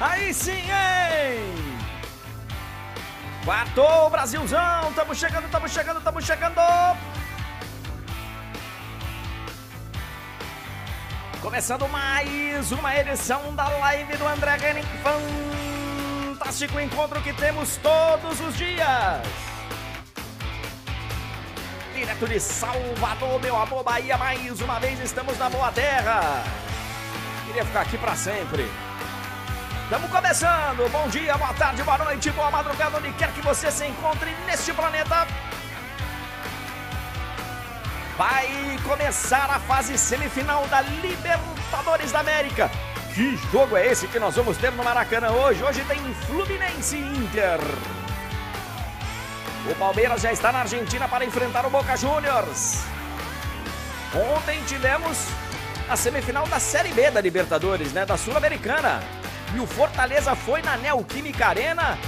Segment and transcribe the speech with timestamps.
[0.00, 1.42] Aí sim, hein?
[3.44, 4.92] Quartou, Brasilzão!
[4.94, 6.60] Tamo chegando, tamo chegando, tamo chegando!
[11.42, 14.84] Começando mais uma edição da live do André Henning.
[16.32, 19.22] Fantástico encontro que temos todos os dias.
[21.92, 26.44] Direto de Salvador, meu amor, Bahia, mais uma vez estamos na boa terra.
[27.46, 28.87] Queria ficar aqui para sempre.
[29.88, 30.86] Estamos começando.
[30.92, 34.70] Bom dia, boa tarde, boa noite, boa madrugada, onde quer que você se encontre neste
[34.70, 35.26] planeta.
[38.18, 42.70] Vai começar a fase semifinal da Libertadores da América.
[43.14, 45.64] Que jogo é esse que nós vamos ter no Maracanã hoje?
[45.64, 47.58] Hoje tem Fluminense Inter.
[49.70, 52.82] O Palmeiras já está na Argentina para enfrentar o Boca Juniors.
[54.36, 55.28] Ontem tivemos
[55.88, 59.00] a semifinal da Série B da Libertadores, né, da Sul-Americana.
[59.54, 61.98] E o Fortaleza foi na Neoquímica Arena,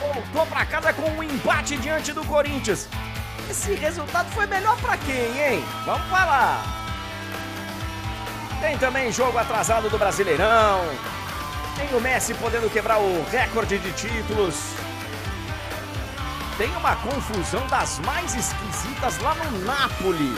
[0.00, 2.88] voltou para casa com um empate diante do Corinthians.
[3.50, 5.64] Esse resultado foi melhor para quem, hein?
[5.84, 6.62] Vamos falar.
[8.60, 10.80] Tem também jogo atrasado do Brasileirão.
[11.76, 14.56] Tem o Messi podendo quebrar o recorde de títulos.
[16.56, 20.36] Tem uma confusão das mais esquisitas lá no Napoli,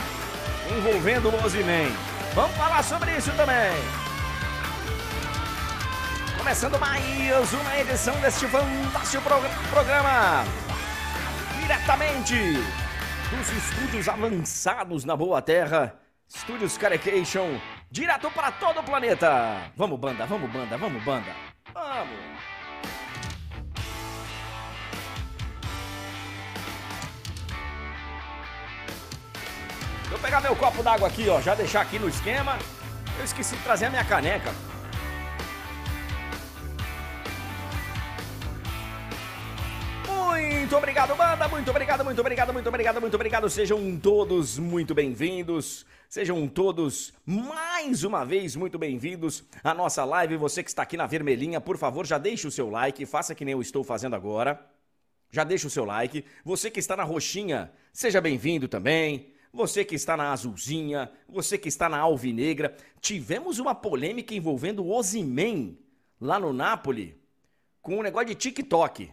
[0.69, 1.91] envolvendo o Osimhen.
[2.35, 3.73] Vamos falar sobre isso também.
[6.41, 9.23] Começando mais uma edição deste fantástico
[9.69, 10.43] programa.
[11.59, 12.53] Diretamente
[13.29, 15.93] dos estúdios avançados na Boa Terra,
[16.27, 17.59] Estúdios Carecation,
[17.91, 19.71] direto para todo o planeta.
[19.77, 21.31] Vamos, banda, vamos, banda, vamos, banda.
[21.75, 22.19] Vamos.
[30.09, 32.57] Vou pegar meu copo d'água aqui, ó, já deixar aqui no esquema.
[33.19, 34.70] Eu esqueci de trazer a minha caneca.
[40.21, 41.47] Muito obrigado, banda.
[41.47, 43.49] Muito obrigado, muito obrigado, muito obrigado, muito obrigado.
[43.49, 45.83] Sejam todos muito bem-vindos.
[46.07, 50.37] Sejam todos mais uma vez muito bem-vindos à nossa live.
[50.37, 53.43] Você que está aqui na vermelhinha, por favor, já deixe o seu like, faça que
[53.43, 54.63] nem eu estou fazendo agora.
[55.31, 56.23] Já deixe o seu like.
[56.45, 59.33] Você que está na roxinha, seja bem-vindo também.
[59.51, 62.75] Você que está na azulzinha, você que está na alvinegra.
[63.01, 65.79] Tivemos uma polêmica envolvendo o Ozimen
[66.19, 67.19] lá no Napoli
[67.81, 69.11] com um negócio de TikTok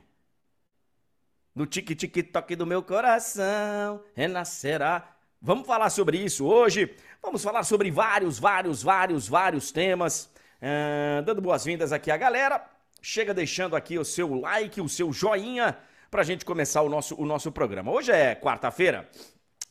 [1.58, 5.16] no tique-tique-toque do meu coração renascerá.
[5.42, 6.94] Vamos falar sobre isso hoje.
[7.20, 10.30] Vamos falar sobre vários, vários, vários, vários temas.
[10.62, 12.64] Uh, dando boas-vindas aqui à galera.
[13.02, 15.76] Chega deixando aqui o seu like, o seu joinha,
[16.08, 17.90] para a gente começar o nosso, o nosso programa.
[17.90, 19.08] Hoje é quarta-feira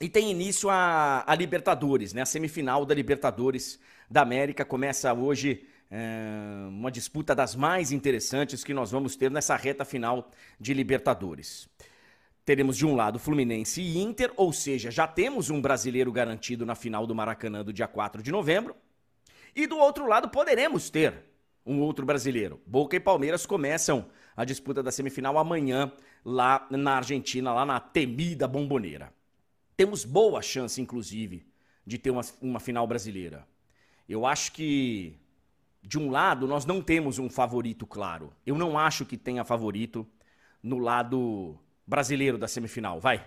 [0.01, 2.21] e tem início a, a Libertadores, né?
[2.21, 3.79] A semifinal da Libertadores
[4.11, 9.55] da América começa hoje é, uma disputa das mais interessantes que nós vamos ter nessa
[9.55, 11.69] reta final de Libertadores.
[12.47, 16.75] Teremos de um lado Fluminense e Inter, ou seja, já temos um brasileiro garantido na
[16.75, 18.73] final do Maracanã do dia 4 de novembro.
[19.53, 21.25] E do outro lado poderemos ter
[21.65, 22.61] um outro brasileiro.
[22.65, 25.91] Boca e Palmeiras começam a disputa da semifinal amanhã
[26.23, 29.13] lá na Argentina, lá na temida Bomboneira.
[29.75, 31.45] Temos boa chance, inclusive,
[31.85, 33.45] de ter uma, uma final brasileira.
[34.07, 35.19] Eu acho que
[35.83, 38.31] de um lado, nós não temos um favorito claro.
[38.45, 40.07] Eu não acho que tenha favorito
[40.63, 43.25] no lado brasileiro da semifinal, vai.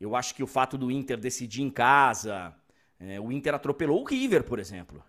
[0.00, 2.54] Eu acho que o fato do Inter decidir em casa,
[3.00, 5.02] é, o Inter atropelou o River, por exemplo.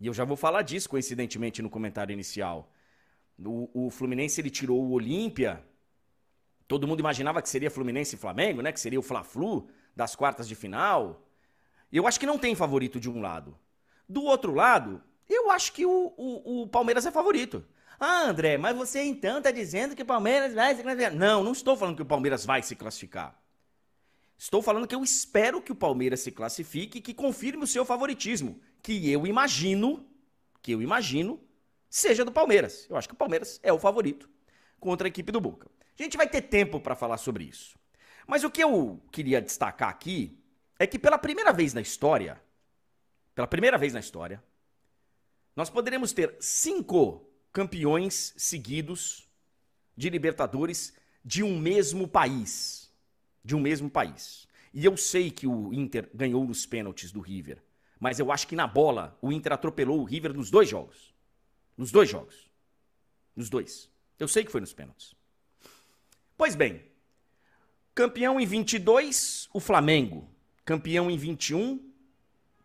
[0.00, 2.70] E eu já vou falar disso, coincidentemente, no comentário inicial.
[3.38, 5.64] O, o Fluminense ele tirou o Olímpia.
[6.66, 8.72] Todo mundo imaginava que seria Fluminense e Flamengo, né?
[8.72, 11.24] Que seria o Fla-Flu das quartas de final.
[11.92, 13.56] Eu acho que não tem favorito de um lado.
[14.08, 17.64] Do outro lado, eu acho que o, o, o Palmeiras é favorito.
[18.04, 21.14] Ah, André, mas você então está dizendo que o Palmeiras vai se classificar.
[21.14, 23.40] Não, não estou falando que o Palmeiras vai se classificar.
[24.36, 27.84] Estou falando que eu espero que o Palmeiras se classifique e que confirme o seu
[27.84, 30.04] favoritismo, que eu imagino,
[30.60, 31.40] que eu imagino,
[31.88, 32.88] seja do Palmeiras.
[32.90, 34.28] Eu acho que o Palmeiras é o favorito
[34.80, 35.70] contra a equipe do Boca.
[35.96, 37.78] A gente vai ter tempo para falar sobre isso.
[38.26, 40.36] Mas o que eu queria destacar aqui
[40.76, 42.42] é que pela primeira vez na história,
[43.32, 44.42] pela primeira vez na história,
[45.54, 49.28] nós poderemos ter cinco campeões seguidos
[49.96, 50.94] de Libertadores
[51.24, 52.90] de um mesmo país.
[53.44, 54.48] De um mesmo país.
[54.72, 57.62] E eu sei que o Inter ganhou nos pênaltis do River,
[58.00, 61.14] mas eu acho que na bola o Inter atropelou o River nos dois jogos.
[61.76, 62.50] Nos dois jogos.
[63.36, 63.90] Nos dois.
[64.18, 65.14] Eu sei que foi nos pênaltis.
[66.36, 66.82] Pois bem,
[67.94, 70.28] campeão em 22, o Flamengo.
[70.64, 71.92] Campeão em 21,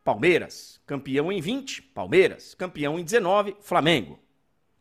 [0.04, 0.80] Palmeiras.
[0.86, 2.54] Campeão em 20, Palmeiras.
[2.54, 4.20] Campeão em 19, Flamengo.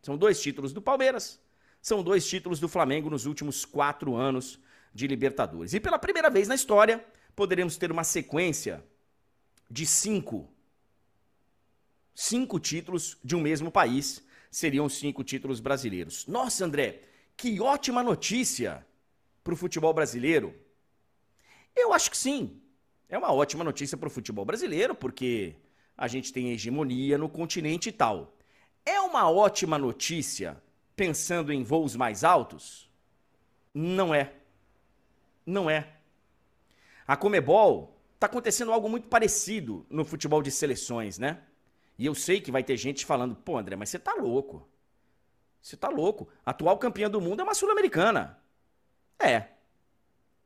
[0.07, 1.37] São dois títulos do Palmeiras,
[1.81, 4.57] são dois títulos do Flamengo nos últimos quatro anos
[4.93, 5.73] de Libertadores.
[5.73, 7.05] E pela primeira vez na história,
[7.35, 8.81] poderemos ter uma sequência
[9.69, 10.49] de cinco.
[12.15, 16.25] Cinco títulos de um mesmo país seriam cinco títulos brasileiros.
[16.25, 17.01] Nossa, André,
[17.35, 18.87] que ótima notícia
[19.43, 20.55] para o futebol brasileiro.
[21.75, 22.61] Eu acho que sim.
[23.09, 25.53] É uma ótima notícia para o futebol brasileiro, porque
[25.97, 28.36] a gente tem hegemonia no continente e tal.
[28.87, 30.63] É uma ótima notícia
[30.95, 32.89] pensando em voos mais altos?
[33.73, 34.33] Não é.
[35.45, 35.97] Não é.
[37.05, 41.43] A Comebol tá acontecendo algo muito parecido no futebol de seleções, né?
[41.99, 44.65] E eu sei que vai ter gente falando, pô, André, mas você tá louco.
[45.61, 46.29] Você tá louco.
[46.45, 48.41] A atual campeã do mundo é uma sul-americana.
[49.19, 49.49] É.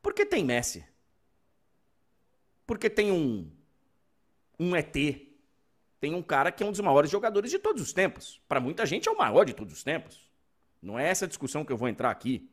[0.02, 0.84] Porque tem Messi.
[2.66, 3.48] Porque tem um
[4.58, 4.96] um ET.
[6.02, 8.42] Tem um cara que é um dos maiores jogadores de todos os tempos.
[8.48, 10.28] Para muita gente é o maior de todos os tempos.
[10.82, 12.50] Não é essa discussão que eu vou entrar aqui.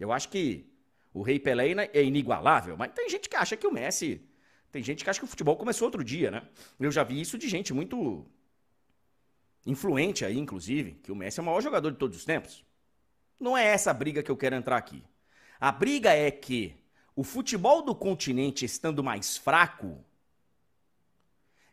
[0.00, 0.66] Eu acho que
[1.12, 4.26] o Rei Pelé é inigualável, mas tem gente que acha que o Messi.
[4.72, 6.48] Tem gente que acha que o futebol começou outro dia, né?
[6.80, 8.24] Eu já vi isso de gente muito
[9.66, 12.64] influente aí, inclusive, que o Messi é o maior jogador de todos os tempos.
[13.38, 15.04] Não é essa a briga que eu quero entrar aqui.
[15.60, 16.74] A briga é que
[17.14, 20.02] o futebol do continente estando mais fraco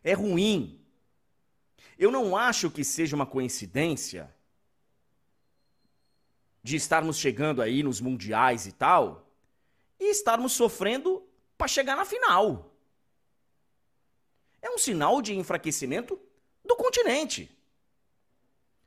[0.02, 0.83] é ruim.
[1.98, 4.34] Eu não acho que seja uma coincidência
[6.62, 9.30] de estarmos chegando aí nos mundiais e tal
[10.00, 11.22] e estarmos sofrendo
[11.56, 12.74] para chegar na final.
[14.60, 16.18] É um sinal de enfraquecimento
[16.64, 17.54] do continente.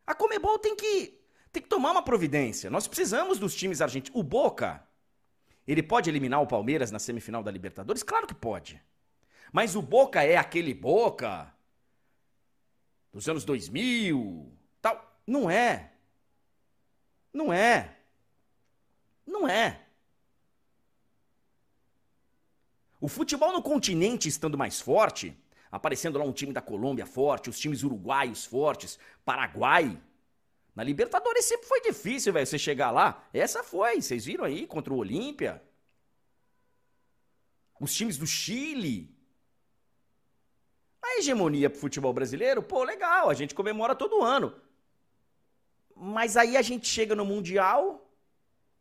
[0.06, 1.18] A Comebol tem que
[1.52, 2.70] tem que tomar uma providência.
[2.70, 4.20] Nós precisamos dos times argentinos.
[4.20, 4.86] O Boca,
[5.68, 8.04] ele pode eliminar o Palmeiras na semifinal da Libertadores?
[8.04, 8.82] Claro que pode.
[9.52, 11.52] Mas o Boca é aquele Boca
[13.14, 14.52] dos anos 2000,
[14.82, 15.20] tal.
[15.26, 15.92] Não é.
[17.34, 17.98] Não é.
[19.26, 19.88] Não é.
[23.00, 25.38] O futebol no continente estando mais forte,
[25.72, 30.02] aparecendo lá um time da Colômbia forte, os times uruguaios fortes, Paraguai.
[30.74, 33.28] Na Libertadores sempre foi difícil, velho, você chegar lá.
[33.34, 35.62] Essa foi, vocês viram aí contra o Olímpia.
[37.80, 39.16] Os times do Chile.
[41.02, 44.54] A hegemonia pro futebol brasileiro, pô, legal, a gente comemora todo ano.
[45.96, 48.08] Mas aí a gente chega no Mundial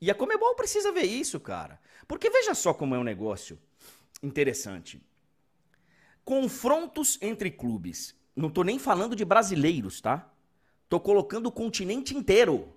[0.01, 1.81] e a Comebol precisa ver isso, cara.
[2.07, 3.59] Porque veja só como é um negócio
[4.23, 5.01] interessante.
[6.25, 8.15] Confrontos entre clubes.
[8.35, 10.31] Não tô nem falando de brasileiros, tá?
[10.89, 12.75] Tô colocando o continente inteiro.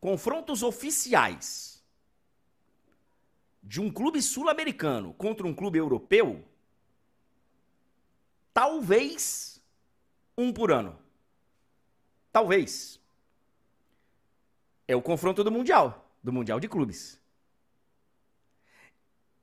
[0.00, 1.82] Confrontos oficiais
[3.62, 6.44] de um clube sul-americano contra um clube europeu.
[8.52, 9.60] Talvez
[10.36, 10.98] um por ano.
[12.32, 13.00] Talvez
[14.86, 17.20] é o confronto do Mundial, do Mundial de Clubes.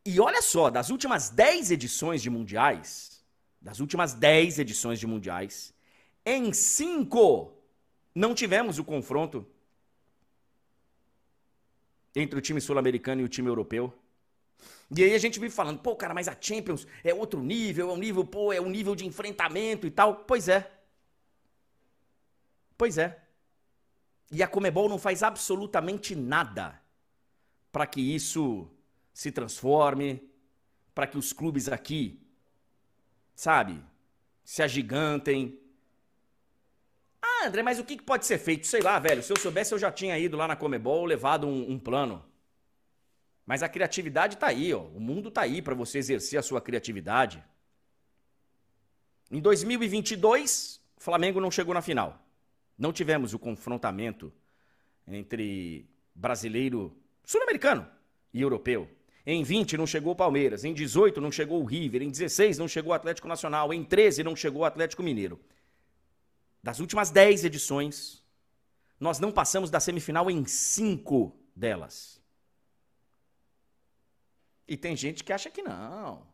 [0.05, 3.23] E olha só, das últimas 10 edições de Mundiais,
[3.61, 5.73] das últimas 10 edições de Mundiais,
[6.25, 7.53] em 5
[8.15, 9.45] não tivemos o confronto
[12.15, 13.93] entre o time sul-americano e o time europeu.
[14.95, 17.93] E aí a gente vive falando, pô, cara, mas a Champions é outro nível, é
[17.93, 20.15] um nível, pô, é um nível de enfrentamento e tal.
[20.15, 20.71] Pois é.
[22.77, 23.21] Pois é.
[24.31, 26.81] E a Comebol não faz absolutamente nada
[27.71, 28.69] para que isso
[29.13, 30.21] se transforme,
[30.93, 32.19] para que os clubes aqui,
[33.35, 33.81] sabe,
[34.43, 35.59] se agigantem.
[37.21, 38.67] Ah, André, mas o que pode ser feito?
[38.67, 39.21] Sei lá, velho.
[39.21, 42.23] Se eu soubesse, eu já tinha ido lá na Comebol, levado um, um plano.
[43.47, 44.81] Mas a criatividade tá aí, ó.
[44.81, 47.41] O mundo tá aí para você exercer a sua criatividade.
[49.31, 52.21] Em 2022, o Flamengo não chegou na final.
[52.77, 54.33] Não tivemos o confrontamento
[55.07, 57.87] entre brasileiro, sul-americano
[58.33, 58.89] e europeu.
[59.25, 62.67] Em 20 não chegou o Palmeiras, em 18 não chegou o River, em 16 não
[62.67, 65.39] chegou o Atlético Nacional, em 13 não chegou o Atlético Mineiro.
[66.61, 68.21] Das últimas 10 edições,
[68.99, 72.21] nós não passamos da semifinal em 5 delas.
[74.67, 76.27] E tem gente que acha que não.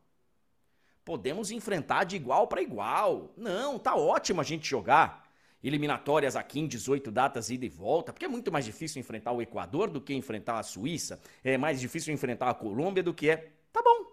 [1.06, 3.34] Podemos enfrentar de igual para igual.
[3.38, 5.24] Não, tá ótimo a gente jogar
[5.64, 9.42] eliminatórias aqui em 18 datas ida e volta, porque é muito mais difícil enfrentar o
[9.42, 13.52] Equador do que enfrentar a Suíça, é mais difícil enfrentar a Colômbia do que é.
[13.72, 14.12] Tá bom.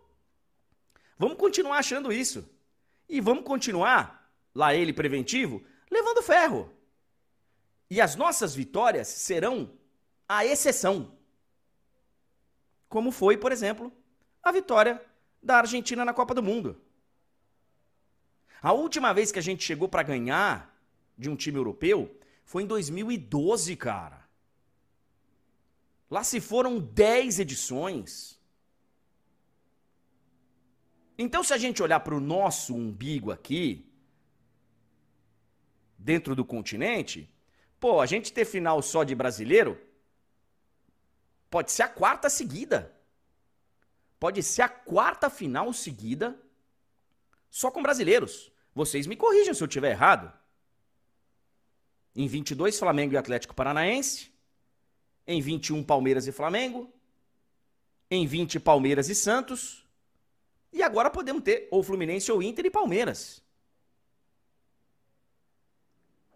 [1.18, 2.48] Vamos continuar achando isso.
[3.08, 6.72] E vamos continuar, lá ele preventivo, levando ferro.
[7.90, 9.72] E as nossas vitórias serão
[10.28, 11.18] a exceção.
[12.88, 13.92] Como foi, por exemplo,
[14.42, 15.04] a vitória
[15.42, 16.80] da Argentina na Copa do Mundo.
[18.62, 20.74] A última vez que a gente chegou para ganhar
[21.16, 24.28] de um time europeu foi em 2012, cara.
[26.10, 28.38] Lá se foram 10 edições.
[31.16, 33.86] Então, se a gente olhar para o nosso umbigo aqui,
[35.96, 37.30] dentro do continente,
[37.78, 39.80] pô, a gente ter final só de brasileiro
[41.50, 42.94] pode ser a quarta seguida.
[44.20, 46.38] Pode ser a quarta final seguida
[47.50, 48.52] só com brasileiros.
[48.74, 50.30] Vocês me corrijam se eu estiver errado.
[52.14, 54.30] Em 22, Flamengo e Atlético Paranaense.
[55.26, 56.92] Em 21, Palmeiras e Flamengo.
[58.10, 59.86] Em 20, Palmeiras e Santos.
[60.70, 63.42] E agora podemos ter ou Fluminense ou Inter e Palmeiras.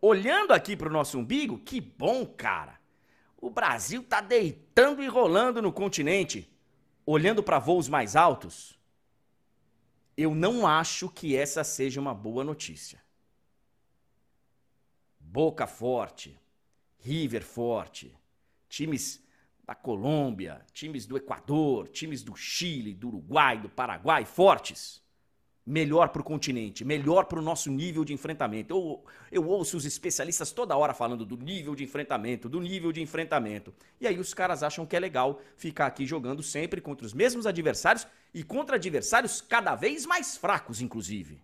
[0.00, 2.81] Olhando aqui para o nosso umbigo, que bom, cara.
[3.37, 6.53] O Brasil tá deitando e rolando no continente.
[7.06, 8.78] Olhando para voos mais altos,
[10.16, 13.02] eu não acho que essa seja uma boa notícia.
[15.20, 16.40] Boca forte,
[16.99, 18.16] River forte,
[18.68, 19.23] times
[19.66, 25.03] da Colômbia, times do Equador, times do Chile, do Uruguai, do Paraguai fortes.
[25.66, 28.75] Melhor para o continente, melhor para o nosso nível de enfrentamento.
[28.75, 33.00] Eu, eu ouço os especialistas toda hora falando do nível de enfrentamento, do nível de
[33.00, 33.73] enfrentamento.
[33.99, 37.47] E aí os caras acham que é legal ficar aqui jogando sempre contra os mesmos
[37.47, 41.40] adversários e contra adversários cada vez mais fracos, inclusive.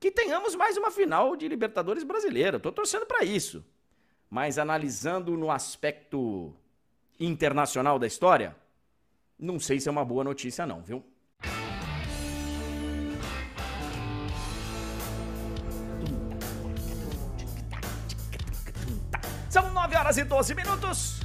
[0.00, 2.56] Que tenhamos mais uma final de Libertadores brasileira.
[2.56, 3.62] Estou torcendo para isso.
[4.30, 6.54] Mas analisando no aspecto
[7.20, 8.56] internacional da história,
[9.38, 11.04] não sei se é uma boa notícia não, viu?
[19.48, 21.20] São 9 horas e 12 minutos.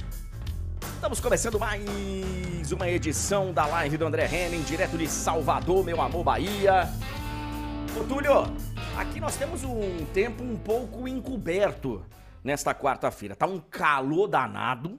[0.94, 6.24] Estamos começando mais uma edição da live do André Henning, direto de Salvador, meu amor
[6.24, 6.88] Bahia.
[7.98, 8.44] Ô Túlio,
[8.96, 12.04] aqui nós temos um tempo um pouco encoberto
[12.42, 13.36] nesta quarta-feira.
[13.36, 14.98] Tá um calor danado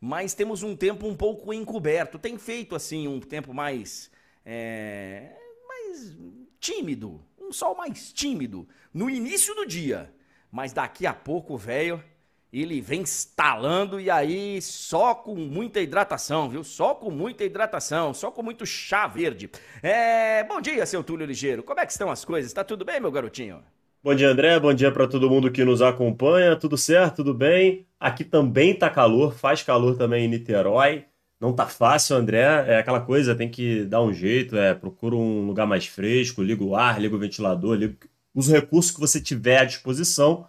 [0.00, 2.18] mas temos um tempo um pouco encoberto.
[2.18, 4.10] Tem feito assim um tempo mais,
[4.44, 5.32] é,
[5.66, 6.16] mais
[6.60, 10.12] tímido, um sol mais tímido no início do dia.
[10.50, 12.02] Mas daqui a pouco, velho,
[12.52, 16.64] ele vem instalando e aí só com muita hidratação, viu?
[16.64, 19.50] Só com muita hidratação, só com muito chá verde.
[19.82, 21.62] É, bom dia, seu Túlio Ligeiro.
[21.62, 22.52] Como é que estão as coisas?
[22.52, 23.62] Tá tudo bem, meu garotinho?
[24.02, 24.58] Bom dia, André.
[24.58, 26.56] Bom dia para todo mundo que nos acompanha.
[26.56, 27.16] Tudo certo?
[27.16, 27.86] Tudo bem?
[28.00, 31.04] Aqui também tá calor, faz calor também em Niterói.
[31.40, 32.64] Não tá fácil, André.
[32.66, 36.64] É aquela coisa, tem que dar um jeito, é, procura um lugar mais fresco, liga
[36.64, 37.96] o ar, liga o ventilador, liga...
[38.34, 40.46] usa o recurso que você tiver à disposição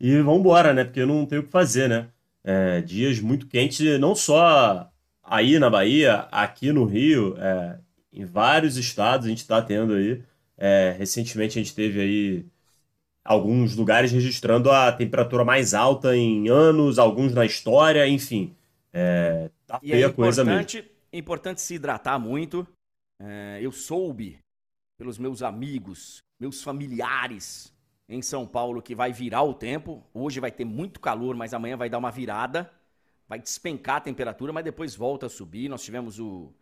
[0.00, 0.82] e vamos embora, né?
[0.82, 2.08] Porque não tem o que fazer, né?
[2.42, 4.90] É, dias muito quentes, não só
[5.22, 7.78] aí na Bahia, aqui no Rio, é,
[8.10, 10.22] em vários estados a gente está tendo aí.
[10.56, 12.46] É, recentemente a gente teve aí
[13.22, 18.56] alguns lugares registrando a temperatura mais alta em anos, alguns na história, enfim.
[18.92, 20.82] É, tá e feia é coisa mesmo.
[21.12, 22.66] importante se hidratar muito.
[23.20, 24.38] É, eu soube
[24.98, 27.70] pelos meus amigos, meus familiares
[28.10, 30.04] em São Paulo que vai virar o tempo.
[30.12, 32.68] Hoje vai ter muito calor, mas amanhã vai dar uma virada.
[33.28, 35.68] Vai despencar a temperatura, mas depois volta a subir.
[35.68, 36.52] Nós tivemos o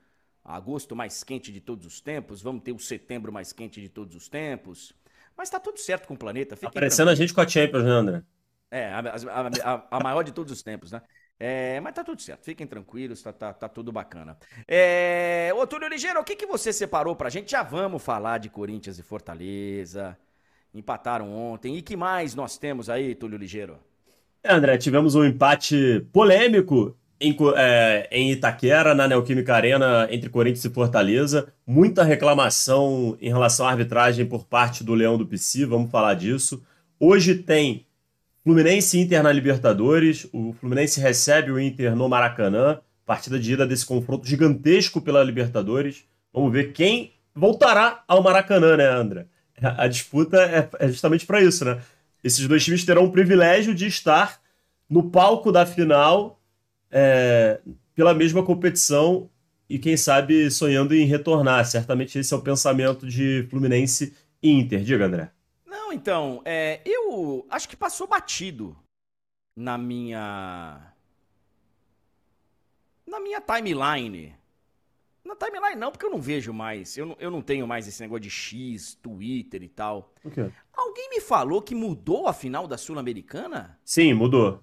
[0.44, 4.14] agosto mais quente de todos os tempos, vamos ter o setembro mais quente de todos
[4.14, 4.92] os tempos.
[5.36, 6.54] Mas tá tudo certo com o planeta.
[6.54, 8.22] Fiquem Aparecendo a gente com a Champions, né, André?
[8.70, 11.00] É, a, a, a, a maior de todos os tempos, né?
[11.40, 14.36] É, mas tá tudo certo, fiquem tranquilos, tá, tá, tá tudo bacana.
[14.66, 17.52] É, ô Túlio Ligeiro, o que, que você separou pra gente?
[17.52, 20.18] Já vamos falar de Corinthians e Fortaleza.
[20.74, 21.76] Empataram ontem.
[21.76, 23.78] E que mais nós temos aí, Túlio Ligeiro?
[24.42, 30.64] É, André, tivemos um empate polêmico em, é, em Itaquera, na Neoquímica Arena, entre Corinthians
[30.64, 31.52] e Fortaleza.
[31.66, 36.62] Muita reclamação em relação à arbitragem por parte do Leão do Pici, vamos falar disso.
[37.00, 37.86] Hoje tem
[38.44, 40.28] Fluminense e Inter na Libertadores.
[40.32, 42.80] O Fluminense recebe o Inter no Maracanã.
[43.04, 46.04] Partida de ida desse confronto gigantesco pela Libertadores.
[46.32, 49.26] Vamos ver quem voltará ao Maracanã, né, André?
[49.62, 51.80] A disputa é, é justamente para isso, né?
[52.22, 54.40] Esses dois times terão o privilégio de estar
[54.88, 56.40] no palco da final
[56.90, 57.60] é,
[57.94, 59.28] pela mesma competição
[59.68, 61.64] e, quem sabe, sonhando em retornar.
[61.66, 64.82] Certamente esse é o pensamento de Fluminense e Inter.
[64.82, 65.30] Diga, André.
[65.66, 68.76] Não, então, é, eu acho que passou batido
[69.56, 70.92] na minha.
[73.06, 74.37] Na minha timeline.
[75.24, 76.96] Na timeline não, porque eu não vejo mais.
[76.96, 80.12] Eu não, eu não tenho mais esse negócio de X, Twitter e tal.
[80.24, 80.50] Okay.
[80.74, 83.78] Alguém me falou que mudou a final da Sul-Americana?
[83.84, 84.62] Sim, mudou.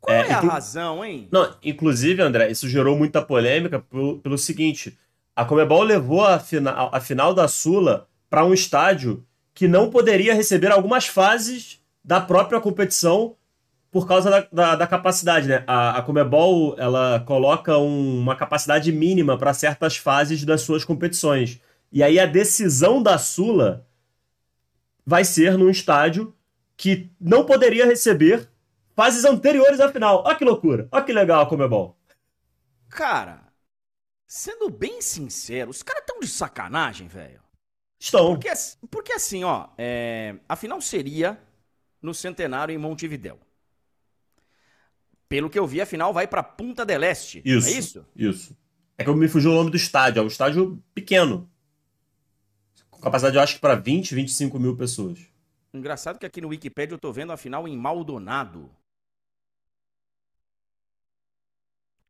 [0.00, 1.28] Qual é, é a razão, hein?
[1.32, 4.96] Não, inclusive, André, isso gerou muita polêmica pelo, pelo seguinte:
[5.34, 9.24] a Comebol levou a, fina, a final da Sula para um estádio
[9.54, 13.36] que não poderia receber algumas fases da própria competição
[13.90, 15.64] por causa da, da, da capacidade, né?
[15.66, 21.60] A, a Comebol, ela coloca um, uma capacidade mínima para certas fases das suas competições.
[21.90, 23.86] E aí a decisão da Sula
[25.06, 26.34] vai ser num estádio
[26.76, 28.48] que não poderia receber
[28.94, 30.22] fases anteriores à final.
[30.26, 30.86] Olha que loucura.
[30.92, 31.96] Olha que legal a Comebol.
[32.90, 33.42] Cara,
[34.26, 37.40] sendo bem sincero, os caras estão de sacanagem, velho.
[37.98, 38.34] Estão.
[38.34, 38.50] Porque,
[38.90, 41.40] porque assim, ó, é, a final seria
[42.02, 43.38] no Centenário em Montevidéu.
[45.28, 47.42] Pelo que eu vi, a final vai para Punta del Este.
[47.44, 47.68] Isso.
[47.68, 48.06] É isso?
[48.16, 48.56] Isso.
[48.96, 50.20] É que eu me fugiu o nome do estádio.
[50.20, 51.48] É um estádio pequeno.
[52.90, 55.18] Com capacidade, eu acho que para 20, 25 mil pessoas.
[55.72, 58.70] Engraçado que aqui no Wikipedia eu tô vendo a final em Maldonado.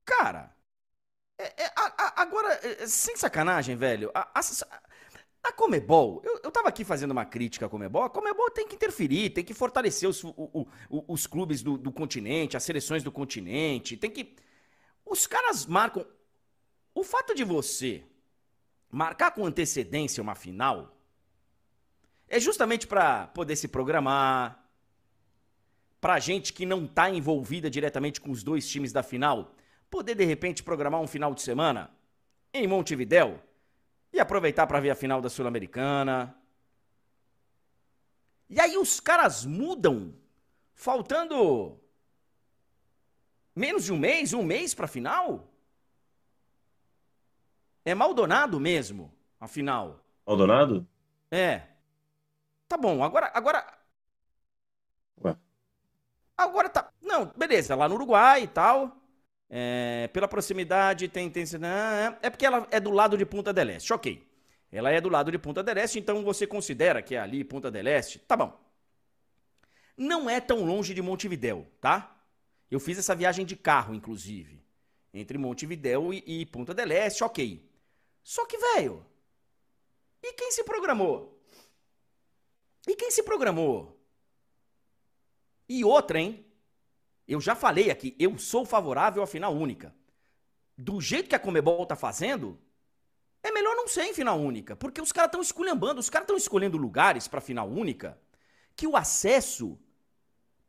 [0.04, 0.54] Cara,
[1.38, 4.40] é, é, a, a, agora, é, sem sacanagem, velho, a,
[5.42, 8.74] a Comebol, eu, eu tava aqui fazendo uma crítica à Comebol, a Comebol tem que
[8.74, 13.12] interferir, tem que fortalecer os, o, o, os clubes do, do continente, as seleções do
[13.12, 14.34] continente, tem que...
[15.04, 16.06] Os caras marcam...
[16.94, 18.04] O fato de você
[18.90, 20.96] marcar com antecedência uma final
[22.28, 24.68] é justamente para poder se programar,
[26.00, 29.54] pra gente que não tá envolvida diretamente com os dois times da final,
[29.90, 31.90] poder de repente programar um final de semana
[32.52, 33.42] em Montevidéu
[34.12, 36.34] e aproveitar para ver a final da Sul-Americana.
[38.48, 40.14] E aí os caras mudam,
[40.74, 41.78] faltando
[43.54, 45.52] menos de um mês, um mês para a final.
[47.84, 50.04] É Maldonado mesmo, a final.
[50.26, 50.86] Maldonado?
[51.30, 51.62] É.
[52.66, 53.30] Tá bom, agora.
[53.34, 53.78] Agora.
[55.24, 55.36] Ué.
[56.36, 56.92] Agora tá.
[57.00, 58.97] Não, beleza, lá no Uruguai e tal.
[59.50, 61.44] É, pela proximidade, tem, tem.
[62.20, 63.92] É porque ela é do lado de Punta del Este.
[63.92, 64.26] Ok.
[64.70, 67.70] Ela é do lado de Punta del Este, então você considera que é ali Punta
[67.70, 68.18] del Este?
[68.18, 68.58] Tá bom.
[69.96, 72.14] Não é tão longe de Montevidéu, tá?
[72.70, 74.62] Eu fiz essa viagem de carro, inclusive.
[75.12, 77.66] Entre Montevidéu e, e Punta del Este, ok.
[78.22, 79.04] Só que, velho.
[80.22, 81.42] E quem se programou?
[82.86, 83.98] E quem se programou?
[85.68, 86.44] E outra, hein?
[87.28, 89.94] Eu já falei aqui, eu sou favorável à final única.
[90.76, 92.58] Do jeito que a Comebol tá fazendo,
[93.42, 96.38] é melhor não ser em final única, porque os caras estão esculhambando, os caras estão
[96.38, 98.18] escolhendo lugares para final única
[98.74, 99.78] que o acesso.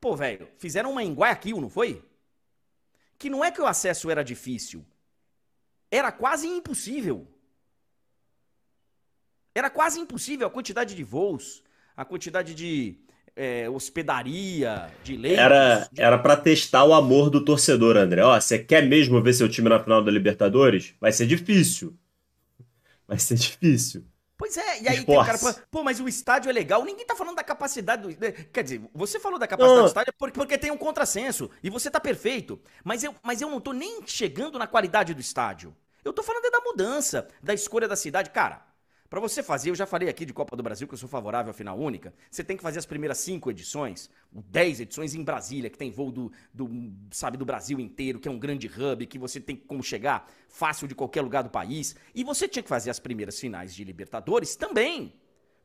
[0.02, 2.04] Pô, velho, fizeram uma em Guayaquil, não foi?
[3.18, 4.86] Que não é que o acesso era difícil,
[5.90, 7.26] era quase impossível.
[9.56, 11.64] Era quase impossível a quantidade de voos,
[11.96, 13.00] a quantidade de
[13.40, 15.40] é, hospedaria, de leitos.
[15.40, 16.02] Era, de...
[16.02, 18.22] era para testar o amor do torcedor, André.
[18.22, 20.94] Ó, você quer mesmo ver seu time na final da Libertadores?
[21.00, 21.98] Vai ser difícil.
[23.08, 24.04] Vai ser difícil.
[24.38, 25.38] Pois é, e aí tem o cara
[25.72, 26.84] pô, mas o estádio é legal.
[26.84, 28.10] Ninguém tá falando da capacidade do.
[28.10, 29.86] Né, quer dizer, você falou da capacidade não.
[29.86, 31.50] do estádio porque, porque tem um contrassenso.
[31.64, 32.60] E você tá perfeito.
[32.84, 35.74] Mas eu, mas eu não tô nem chegando na qualidade do estádio.
[36.04, 38.30] Eu tô falando é da mudança, da escolha da cidade.
[38.30, 38.66] Cara,
[39.10, 41.50] para você fazer, eu já falei aqui de Copa do Brasil que eu sou favorável
[41.50, 42.14] à final única.
[42.30, 46.12] Você tem que fazer as primeiras cinco edições, dez edições em Brasília, que tem voo
[46.12, 46.70] do, do,
[47.10, 50.88] sabe, do Brasil inteiro, que é um grande hub, que você tem como chegar fácil
[50.88, 51.96] de qualquer lugar do país.
[52.14, 55.14] E você tinha que fazer as primeiras finais de Libertadores também.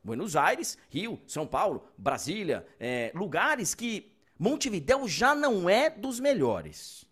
[0.03, 7.05] Buenos Aires, Rio, São Paulo, Brasília, é, lugares que Montevidéu já não é dos melhores.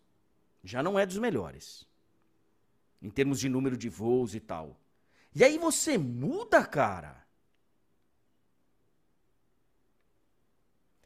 [0.63, 1.85] Já não é dos melhores.
[3.01, 4.79] Em termos de número de voos e tal.
[5.35, 7.23] E aí você muda, cara.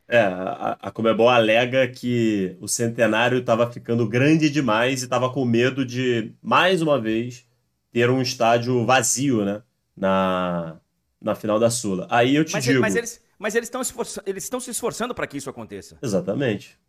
[0.07, 5.43] É, a, a Comebol alega que o centenário estava ficando grande demais e estava com
[5.43, 7.45] medo de, mais uma vez,
[7.91, 9.61] ter um estádio vazio, né?
[9.95, 10.79] Na,
[11.19, 12.07] na final da Sula.
[12.09, 12.79] Aí eu te mas, digo.
[12.79, 13.81] Mas eles mas estão
[14.25, 15.97] eles estão se esforçando para que isso aconteça.
[16.01, 16.79] Exatamente.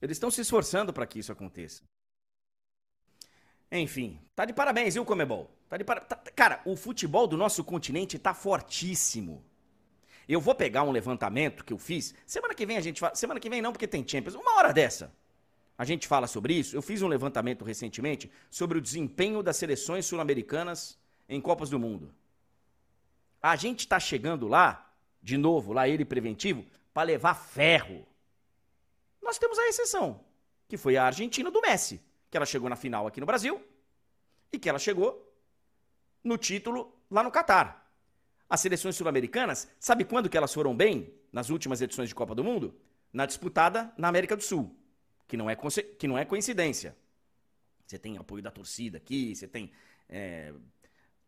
[0.00, 1.82] Eles estão se esforçando para que isso aconteça.
[3.70, 5.50] Enfim, tá de parabéns, viu, Comebol?
[5.70, 6.00] Tá de para...
[6.00, 6.16] Tá...
[6.34, 9.42] Cara, o futebol do nosso continente tá fortíssimo.
[10.28, 12.14] Eu vou pegar um levantamento que eu fiz.
[12.26, 13.14] Semana que vem a gente fala.
[13.14, 14.34] Semana que vem não, porque tem Champions.
[14.34, 15.12] Uma hora dessa.
[15.78, 16.76] A gente fala sobre isso.
[16.76, 22.14] Eu fiz um levantamento recentemente sobre o desempenho das seleções sul-americanas em Copas do Mundo.
[23.40, 28.06] A gente tá chegando lá, de novo, lá ele preventivo, para levar ferro.
[29.22, 30.20] Nós temos a exceção,
[30.68, 33.60] que foi a Argentina do Messi que ela chegou na final aqui no Brasil
[34.52, 35.29] e que ela chegou
[36.22, 37.90] no título lá no Catar.
[38.48, 42.42] As seleções sul-americanas, sabe quando que elas foram bem nas últimas edições de Copa do
[42.42, 42.74] Mundo?
[43.12, 44.76] Na disputada na América do Sul,
[45.26, 45.56] que não é,
[45.98, 46.96] que não é coincidência.
[47.86, 49.72] Você tem apoio da torcida aqui, você tem.
[50.08, 50.52] É,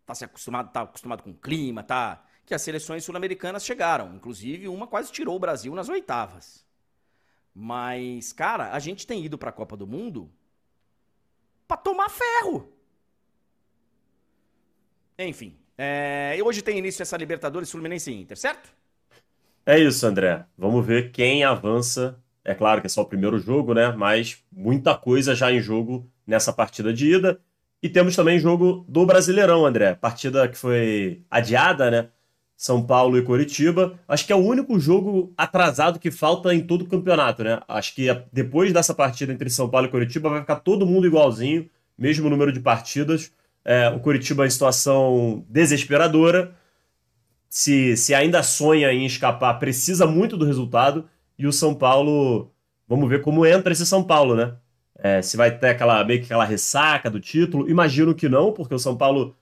[0.07, 2.25] tá se acostumado, tá acostumado com o clima, tá.
[2.45, 4.15] que as seleções sul-americanas chegaram.
[4.15, 6.65] Inclusive, uma quase tirou o Brasil nas oitavas.
[7.55, 10.31] Mas, cara, a gente tem ido para a Copa do Mundo
[11.67, 12.73] para tomar ferro.
[15.27, 18.71] Enfim, é, hoje tem início essa Libertadores Fluminense e Inter, certo?
[19.65, 20.45] É isso, André.
[20.57, 22.19] Vamos ver quem avança.
[22.45, 23.93] É claro que é só o primeiro jogo, né?
[23.97, 27.41] Mas muita coisa já em jogo nessa partida de ida.
[27.83, 29.95] E temos também jogo do Brasileirão, André.
[29.95, 32.09] Partida que foi adiada, né?
[32.57, 33.99] São Paulo e Coritiba.
[34.07, 37.61] Acho que é o único jogo atrasado que falta em todo o campeonato, né?
[37.67, 41.69] Acho que depois dessa partida entre São Paulo e Coritiba vai ficar todo mundo igualzinho,
[41.99, 43.33] mesmo número de partidas.
[43.65, 46.55] É, o Coritiba em situação desesperadora.
[47.49, 51.09] Se, se ainda sonha em escapar, precisa muito do resultado.
[51.39, 52.51] E o São Paulo,
[52.89, 54.55] vamos ver como entra esse São Paulo, né?
[54.99, 57.69] É, se vai ter aquela meio que aquela ressaca do título.
[57.69, 59.37] Imagino que não, porque o São Paulo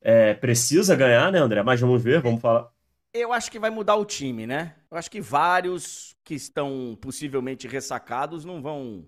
[0.00, 1.62] é, precisa ganhar, né, André?
[1.62, 2.68] Mas vamos ver, vamos falar.
[3.12, 4.74] Eu acho que vai mudar o time, né?
[4.90, 9.04] Eu acho que vários que estão possivelmente ressacados não vão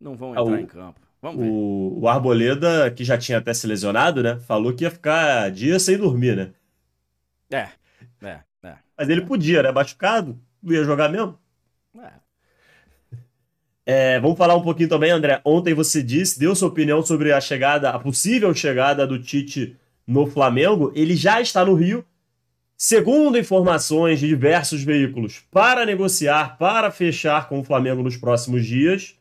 [0.00, 1.00] não vão ah, entrar o, em campo.
[1.20, 1.50] Vamos ver.
[1.50, 4.38] O, o Arboleda, que já tinha até se lesionado, né?
[4.46, 6.50] Falou que ia ficar dias sem dormir, né?
[7.50, 7.68] É,
[8.22, 8.74] é, é.
[8.96, 9.70] Mas ele podia, né?
[9.70, 11.38] Machucado, não ia jogar mesmo.
[11.98, 12.12] É.
[13.86, 15.40] É, vamos falar um pouquinho também, André.
[15.44, 20.26] Ontem você disse, deu sua opinião sobre a chegada, a possível chegada do Tite no
[20.26, 22.04] Flamengo, ele já está no Rio,
[22.76, 29.16] segundo informações de diversos veículos, para negociar, para fechar com o Flamengo nos próximos dias.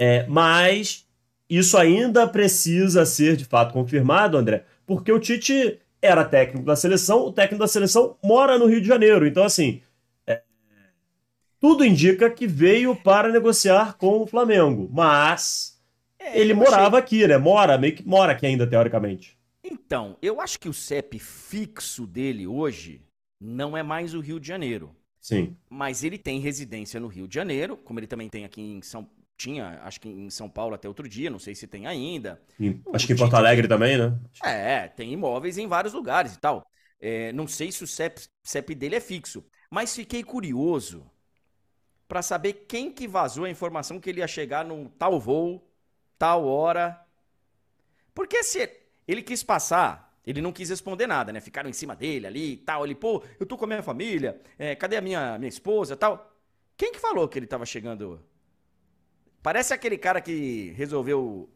[0.00, 1.04] É, mas
[1.50, 7.26] isso ainda precisa ser de fato confirmado, André, porque o Tite era técnico da seleção,
[7.26, 9.26] o técnico da seleção mora no Rio de Janeiro.
[9.26, 9.82] Então, assim,
[10.24, 10.42] é,
[11.58, 15.80] tudo indica que veio para negociar com o Flamengo, mas
[16.16, 17.18] é, ele morava achei...
[17.18, 17.36] aqui, né?
[17.38, 19.36] Mora, meio que mora aqui ainda, teoricamente.
[19.64, 23.02] Então, eu acho que o CEP fixo dele hoje
[23.40, 24.94] não é mais o Rio de Janeiro.
[25.20, 25.56] Sim.
[25.68, 29.08] Mas ele tem residência no Rio de Janeiro, como ele também tem aqui em São
[29.38, 32.42] tinha, acho que em São Paulo até outro dia, não sei se tem ainda.
[32.92, 34.18] acho que em Porto Alegre também, né?
[34.44, 36.68] É, tem imóveis em vários lugares e tal.
[37.00, 41.08] É, não sei se o CEP, CEP dele é fixo, mas fiquei curioso
[42.08, 45.64] para saber quem que vazou a informação que ele ia chegar num tal voo,
[46.18, 47.00] tal hora.
[48.12, 48.68] Porque se
[49.06, 51.40] ele quis passar, ele não quis responder nada, né?
[51.40, 52.84] Ficaram em cima dele ali e tal.
[52.84, 56.34] Ele, pô, eu tô com a minha família, é, cadê a minha, minha esposa tal?
[56.76, 58.20] Quem que falou que ele tava chegando?
[59.48, 61.48] Parece aquele cara que resolveu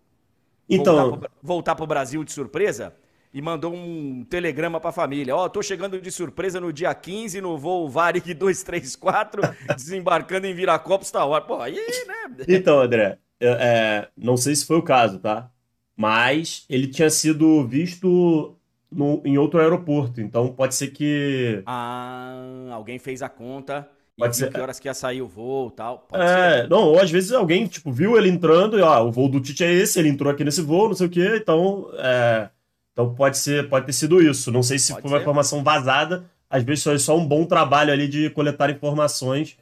[0.66, 0.94] então...
[0.96, 2.94] voltar, pro, voltar pro Brasil de surpresa
[3.34, 5.36] e mandou um telegrama pra família.
[5.36, 9.42] Ó, oh, tô chegando de surpresa no dia 15 no voo Varig 234,
[9.76, 11.44] desembarcando em Viracopos, tá hora.
[11.44, 12.44] Pô, aí, né?
[12.48, 15.50] Então, André, é, não sei se foi o caso, tá?
[15.94, 18.56] Mas ele tinha sido visto
[18.90, 21.62] no, em outro aeroporto, então pode ser que.
[21.66, 23.86] Ah, alguém fez a conta.
[24.18, 24.50] Pode ser.
[24.52, 26.06] que horas que ia sair o voo e tal.
[26.08, 26.68] Pode é, ser.
[26.68, 29.64] não, ou às vezes alguém, tipo, viu ele entrando e, ó, o voo do Tite
[29.64, 32.48] é esse, ele entrou aqui nesse voo, não sei o quê, então, é,
[32.92, 34.52] então pode ser, pode ter sido isso.
[34.52, 37.92] Não sei se pode foi uma informação vazada, às vezes foi só um bom trabalho
[37.92, 39.56] ali de coletar informações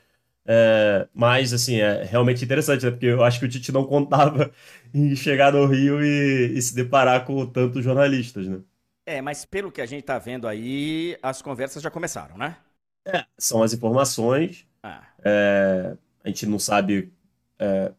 [0.53, 2.91] é, mas, assim, é realmente interessante, né?
[2.91, 4.51] Porque eu acho que o Tite não contava
[4.93, 8.61] em chegar no Rio e, e se deparar com tantos jornalistas, né?
[9.07, 12.57] É, mas pelo que a gente tá vendo aí, as conversas já começaram, né?
[13.05, 14.67] É, são as informações.
[14.83, 15.03] Ah.
[15.25, 17.13] É, a gente não sabe
[17.59, 17.93] é,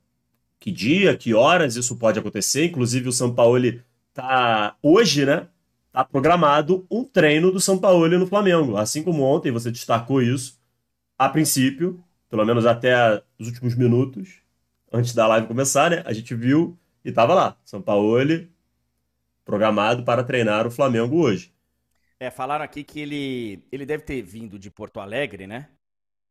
[0.60, 2.66] que dia, que horas isso pode acontecer.
[2.66, 3.60] Inclusive, o São Paulo
[4.14, 5.48] tá hoje, né?
[5.92, 8.78] Tá programado um treino do São Paulo no Flamengo.
[8.78, 10.60] Assim como ontem você destacou isso.
[11.18, 14.42] A princípio, pelo menos até os últimos minutos,
[14.92, 16.02] antes da live começar, né?
[16.06, 18.18] A gente viu e tava lá, São Paulo
[19.44, 21.52] programado para treinar o Flamengo hoje.
[22.22, 25.70] É, falaram aqui que ele, ele deve ter vindo de Porto Alegre, né?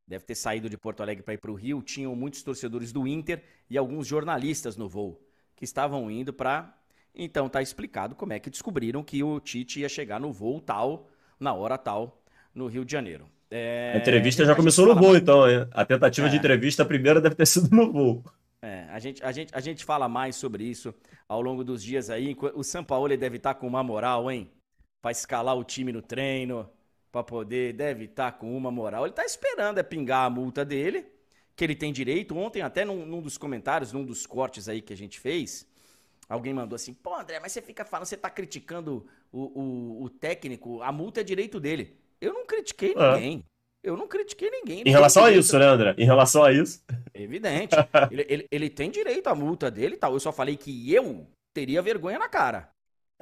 [0.07, 1.83] Deve ter saído de Porto Alegre para ir para o Rio.
[1.83, 5.21] Tinham muitos torcedores do Inter e alguns jornalistas no voo
[5.57, 6.73] que estavam indo para.
[7.13, 11.11] Então tá explicado como é que descobriram que o Tite ia chegar no voo tal,
[11.41, 12.23] na hora tal,
[12.55, 13.29] no Rio de Janeiro.
[13.51, 13.95] É...
[13.97, 15.21] A entrevista já a começou no voo, mais...
[15.21, 15.43] então.
[15.73, 16.31] A tentativa é.
[16.31, 18.25] de entrevista, a primeira deve ter sido no voo.
[18.63, 20.95] É, a gente, a, gente, a gente fala mais sobre isso
[21.29, 22.37] ao longo dos dias aí.
[22.55, 24.49] O São Paulo deve estar tá com uma moral, hein?
[25.01, 26.69] Para escalar o time no treino,
[27.11, 29.05] para poder, deve estar tá com uma moral.
[29.05, 31.07] Ele está esperando é pingar a multa dele,
[31.57, 32.37] que ele tem direito.
[32.37, 35.67] Ontem, até num, num dos comentários, num dos cortes aí que a gente fez,
[36.29, 40.11] alguém mandou assim: pô, André, mas você fica falando, você está criticando o, o, o
[40.11, 41.97] técnico, a multa é direito dele.
[42.21, 43.13] Eu não critiquei é.
[43.13, 43.45] ninguém.
[43.83, 44.83] Eu não critiquei ninguém.
[44.87, 45.95] Em relação a isso, né, André?
[45.97, 46.85] Em relação a isso.
[47.15, 47.75] Evidente.
[48.11, 50.13] ele, ele, ele, tem direito à multa dele e tal.
[50.13, 52.71] Eu só falei que eu teria vergonha na cara.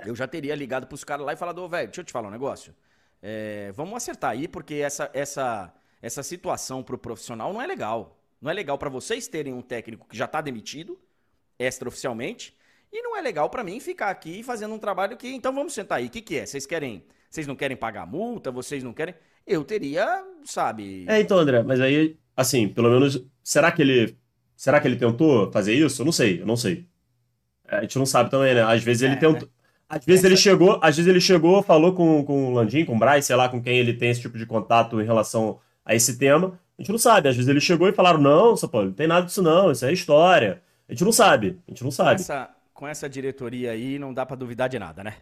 [0.04, 2.28] Eu já teria ligado pros caras lá e falado, ô, velho, deixa eu te falar
[2.28, 2.74] um negócio.
[3.22, 8.18] É, vamos acertar aí, porque essa, essa, essa situação pro profissional não é legal.
[8.40, 10.98] Não é legal para vocês terem um técnico que já está demitido,
[11.58, 12.56] extraoficialmente,
[12.92, 15.28] e não é legal para mim ficar aqui fazendo um trabalho que.
[15.28, 16.06] Então vamos sentar aí.
[16.06, 16.46] O que, que é?
[16.46, 17.04] Vocês querem.
[17.28, 18.50] Vocês não querem pagar multa?
[18.50, 19.14] Vocês não querem.
[19.46, 21.04] Eu teria, sabe.
[21.08, 23.22] É, então, André, mas aí, assim, pelo menos.
[23.42, 24.16] Será que ele.
[24.56, 26.00] Será que ele tentou fazer isso?
[26.02, 26.86] Eu não sei, eu não sei.
[27.66, 28.62] A gente não sabe também, né?
[28.62, 29.48] Às vezes ele é, tentou.
[29.88, 32.98] Às vezes ele chegou, às vezes ele chegou, falou com, com o Landim, com o
[32.98, 36.18] Braz, sei lá, com quem ele tem esse tipo de contato em relação a esse
[36.18, 36.58] tema.
[36.78, 37.28] A gente não sabe.
[37.28, 39.86] Às vezes ele chegou e falaram: não, São Paulo, não tem nada disso, não, isso
[39.86, 40.62] é história.
[40.88, 41.58] A gente não sabe.
[41.66, 42.20] A gente não sabe.
[42.20, 45.14] Essa, com essa diretoria aí, não dá para duvidar de nada, né?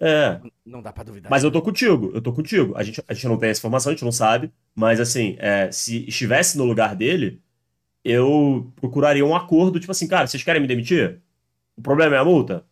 [0.00, 0.40] É.
[0.64, 1.30] Não dá para duvidar.
[1.30, 2.74] Mas eu tô contigo, eu tô contigo.
[2.76, 4.50] A gente, a gente não tem essa informação, a gente não sabe.
[4.74, 7.40] Mas assim, é, se estivesse no lugar dele,
[8.04, 11.20] eu procuraria um acordo, tipo assim, cara, vocês querem me demitir?
[11.76, 12.64] O problema é a multa?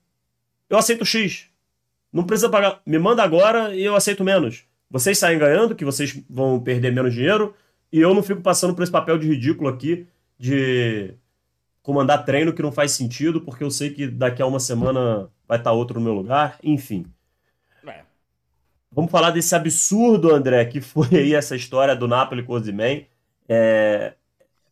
[0.73, 1.51] Eu aceito X.
[2.11, 2.81] Não precisa pagar.
[2.87, 4.65] Me manda agora e eu aceito menos.
[4.91, 7.55] Vocês saem ganhando, que vocês vão perder menos dinheiro,
[7.93, 10.07] e eu não fico passando por esse papel de ridículo aqui
[10.39, 11.13] de
[11.83, 15.59] comandar treino que não faz sentido, porque eu sei que daqui a uma semana vai
[15.59, 17.05] estar outro no meu lugar, enfim.
[17.87, 18.01] É.
[18.91, 23.07] Vamos falar desse absurdo, André, que foi aí essa história do Napoli com o Ozyman.
[23.47, 24.15] É...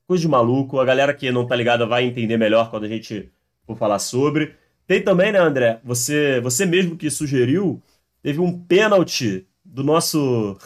[0.06, 3.30] Coisa de maluco, a galera que não tá ligada vai entender melhor quando a gente
[3.66, 4.58] for falar sobre.
[4.90, 7.80] Tem também, né, André, você, você mesmo que sugeriu,
[8.20, 10.58] teve um pênalti do nosso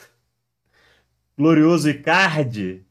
[1.37, 2.87] glorioso Icardi,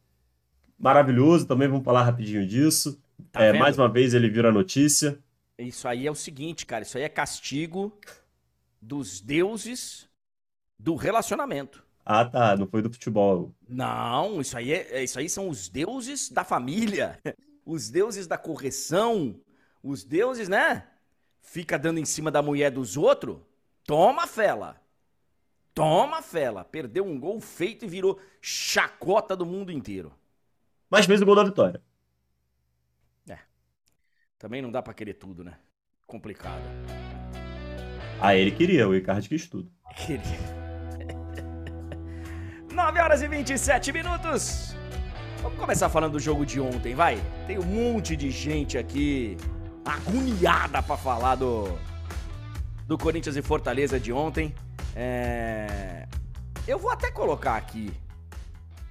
[0.78, 3.02] maravilhoso, também vamos falar rapidinho disso.
[3.32, 5.18] Tá é, mais uma vez ele vira notícia.
[5.58, 7.92] Isso aí é o seguinte, cara, isso aí é castigo
[8.80, 10.08] dos deuses
[10.78, 11.84] do relacionamento.
[12.06, 13.52] Ah, tá, não foi do futebol.
[13.68, 17.18] Não, isso aí é, é isso aí são os deuses da família,
[17.66, 19.36] os deuses da correção,
[19.82, 20.90] os deuses, né?
[21.44, 23.38] Fica dando em cima da mulher dos outros.
[23.86, 24.82] Toma, fela.
[25.76, 26.64] Toma, fela.
[26.64, 30.12] Perdeu um gol feito e virou chacota do mundo inteiro.
[30.90, 31.80] Mas fez o gol da vitória.
[34.44, 35.54] Também não dá para querer tudo, né?
[36.06, 36.62] Complicado.
[38.20, 39.72] Ah, ele queria, o Ricardo quis tudo.
[39.96, 40.22] Queria.
[42.70, 44.76] 9 horas e 27 minutos.
[45.42, 47.16] Vamos começar falando do jogo de ontem, vai?
[47.48, 49.38] Tem um monte de gente aqui
[49.86, 51.78] agoniada para falar do
[52.88, 54.54] do Corinthians e Fortaleza de ontem.
[54.96, 56.08] É...
[56.68, 57.94] Eu vou até colocar aqui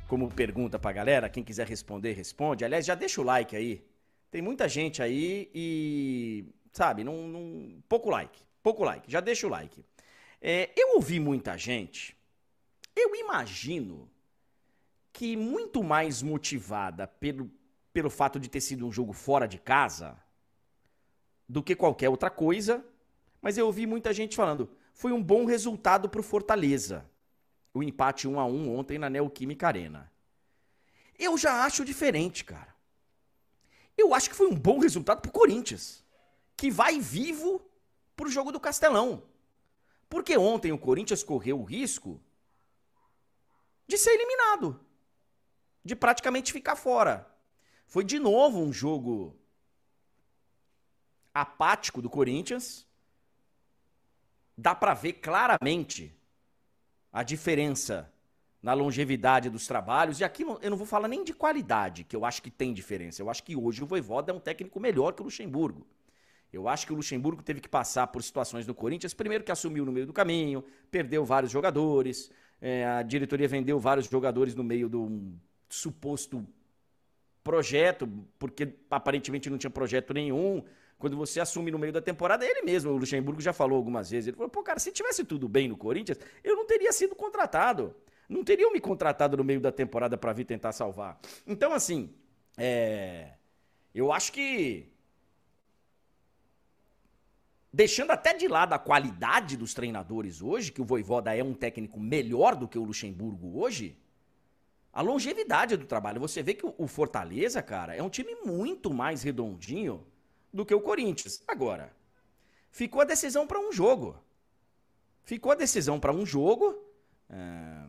[0.08, 2.64] como pergunta pra galera, quem quiser responder, responde.
[2.64, 3.84] Aliás, já deixa o like aí
[4.32, 8.42] tem muita gente aí e, sabe, não, pouco like.
[8.62, 9.12] Pouco like.
[9.12, 9.84] Já deixa o like.
[10.40, 12.16] É, eu ouvi muita gente.
[12.96, 14.10] Eu imagino
[15.12, 17.50] que muito mais motivada pelo,
[17.92, 20.16] pelo fato de ter sido um jogo fora de casa
[21.48, 22.84] do que qualquer outra coisa.
[23.40, 24.70] Mas eu ouvi muita gente falando.
[24.92, 27.04] Foi um bom resultado para o Fortaleza.
[27.74, 30.12] O empate 1 a 1 ontem na Neoquímica Arena.
[31.18, 32.74] Eu já acho diferente, cara.
[33.96, 36.04] Eu acho que foi um bom resultado pro Corinthians,
[36.56, 37.60] que vai vivo
[38.16, 39.22] pro jogo do Castelão.
[40.08, 42.20] Porque ontem o Corinthians correu o risco
[43.86, 44.80] de ser eliminado,
[45.84, 47.28] de praticamente ficar fora.
[47.86, 49.36] Foi de novo um jogo
[51.34, 52.86] apático do Corinthians.
[54.56, 56.14] Dá para ver claramente
[57.12, 58.12] a diferença
[58.62, 60.20] na longevidade dos trabalhos.
[60.20, 63.20] E aqui eu não vou falar nem de qualidade, que eu acho que tem diferença.
[63.20, 65.86] Eu acho que hoje o Voivoda é um técnico melhor que o Luxemburgo.
[66.52, 69.86] Eu acho que o Luxemburgo teve que passar por situações no Corinthians, primeiro que assumiu
[69.86, 74.88] no meio do caminho, perdeu vários jogadores, é, a diretoria vendeu vários jogadores no meio
[74.88, 75.34] de um
[75.68, 76.46] suposto
[77.42, 78.06] projeto,
[78.38, 80.62] porque aparentemente não tinha projeto nenhum.
[81.02, 84.28] Quando você assume no meio da temporada, ele mesmo, o Luxemburgo já falou algumas vezes,
[84.28, 87.92] ele falou, pô, cara, se tivesse tudo bem no Corinthians, eu não teria sido contratado
[88.28, 91.20] não teriam me contratado no meio da temporada para vir tentar salvar.
[91.46, 92.14] Então, assim,
[92.56, 93.32] é...
[93.94, 94.88] eu acho que.
[97.72, 101.98] Deixando até de lado a qualidade dos treinadores hoje, que o Voivoda é um técnico
[101.98, 103.98] melhor do que o Luxemburgo hoje,
[104.92, 106.20] a longevidade do trabalho.
[106.20, 110.06] Você vê que o Fortaleza, cara, é um time muito mais redondinho
[110.52, 111.42] do que o Corinthians.
[111.48, 111.92] Agora,
[112.70, 114.16] ficou a decisão para um jogo.
[115.24, 116.76] Ficou a decisão para um jogo.
[117.30, 117.82] É...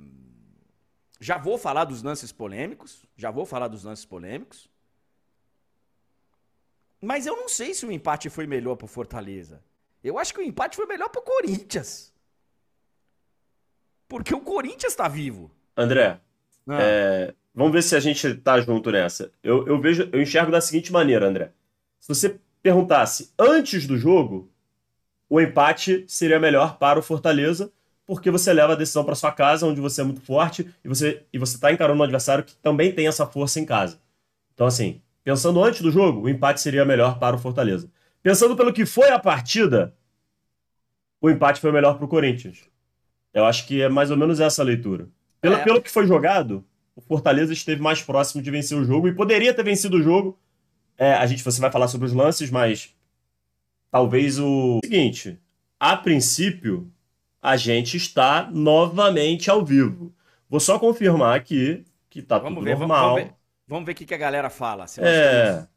[1.20, 3.06] Já vou falar dos lances polêmicos.
[3.16, 4.70] Já vou falar dos lances polêmicos.
[7.02, 9.62] Mas eu não sei se o empate foi melhor pro Fortaleza.
[10.04, 12.14] Eu acho que o empate foi melhor pro Corinthians.
[14.08, 15.52] Porque o Corinthians tá vivo.
[15.76, 16.20] André,
[16.68, 16.78] ah.
[16.82, 19.32] é, vamos ver se a gente tá junto nessa.
[19.42, 21.52] Eu, eu vejo, eu enxergo da seguinte maneira, André.
[22.00, 24.50] Se você perguntasse antes do jogo,
[25.30, 27.72] o empate seria melhor para o Fortaleza,
[28.06, 31.24] porque você leva a decisão para sua casa, onde você é muito forte e você
[31.32, 34.00] e você está encarando um adversário que também tem essa força em casa.
[34.54, 37.90] Então, assim, pensando antes do jogo, o empate seria melhor para o Fortaleza.
[38.22, 39.94] Pensando pelo que foi a partida,
[41.22, 42.70] o empate foi melhor para o Corinthians.
[43.34, 45.10] Eu acho que é mais ou menos essa a leitura.
[45.42, 45.64] Pelo, é.
[45.64, 46.64] pelo que foi jogado,
[46.96, 50.38] o Fortaleza esteve mais próximo de vencer o jogo e poderia ter vencido o jogo.
[50.98, 52.96] É, a gente você vai falar sobre os lances, mas
[53.92, 55.40] talvez o seguinte:
[55.80, 56.92] a princípio,
[57.42, 60.14] a gente está novamente ao vivo.
[60.50, 63.16] Vou só confirmar aqui que tá vamos tudo ver, normal.
[63.16, 63.34] Vamos, ver,
[63.68, 64.88] vamos ver o que a galera fala.
[64.88, 65.44] Se nós, é...
[65.44, 65.70] estamos,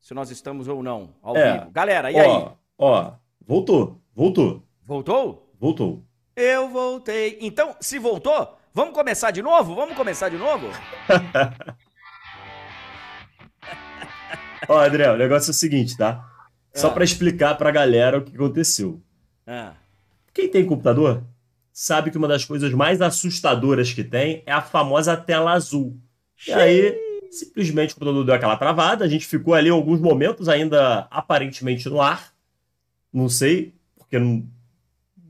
[0.00, 1.58] se nós estamos ou não ao é.
[1.58, 1.70] vivo.
[1.70, 2.52] Galera, e ó, aí?
[2.78, 3.12] Ó,
[3.46, 4.62] voltou, voltou.
[4.82, 5.52] Voltou?
[5.58, 6.04] Voltou.
[6.34, 7.38] Eu voltei.
[7.40, 9.74] Então, se voltou, vamos começar de novo?
[9.74, 10.68] Vamos começar de novo?
[14.68, 16.26] Ó, André, o negócio é o seguinte, tá?
[16.74, 16.90] Só ah.
[16.90, 19.00] para explicar pra galera o que aconteceu.
[19.46, 19.74] Ah.
[20.32, 21.22] Quem tem computador
[21.72, 25.96] sabe que uma das coisas mais assustadoras que tem é a famosa tela azul.
[26.46, 26.96] E aí,
[27.30, 32.00] simplesmente o computador deu aquela travada, a gente ficou ali alguns momentos ainda aparentemente no
[32.00, 32.32] ar.
[33.12, 34.46] Não sei, porque não,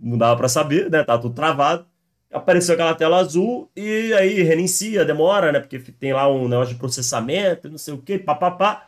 [0.01, 1.03] não dava para saber, né?
[1.03, 1.87] Tá tudo travado.
[2.33, 5.61] Apareceu aquela tela azul e aí reinicia, demora, né?
[5.61, 8.87] Porque tem lá um negócio de processamento, não sei o que, papapá.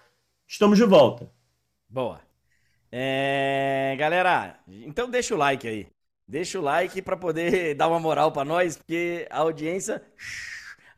[0.52, 1.32] Estamos de volta.
[1.88, 2.20] Boa.
[2.92, 5.86] É, galera, então deixa o like aí.
[6.28, 10.02] Deixa o like para poder dar uma moral para nós, porque a audiência,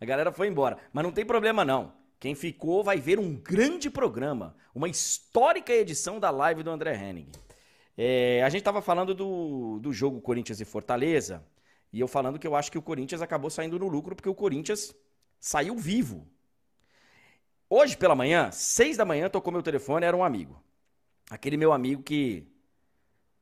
[0.00, 0.76] a galera foi embora.
[0.92, 1.92] Mas não tem problema não.
[2.18, 7.30] Quem ficou vai ver um grande programa, uma histórica edição da live do André Henning.
[7.96, 11.46] É, a gente estava falando do, do jogo Corinthians e Fortaleza,
[11.92, 14.34] e eu falando que eu acho que o Corinthians acabou saindo no lucro porque o
[14.34, 14.92] Corinthians
[15.38, 16.28] saiu vivo.
[17.76, 20.62] Hoje pela manhã, seis da manhã, tocou meu telefone, era um amigo.
[21.28, 22.46] Aquele meu amigo que.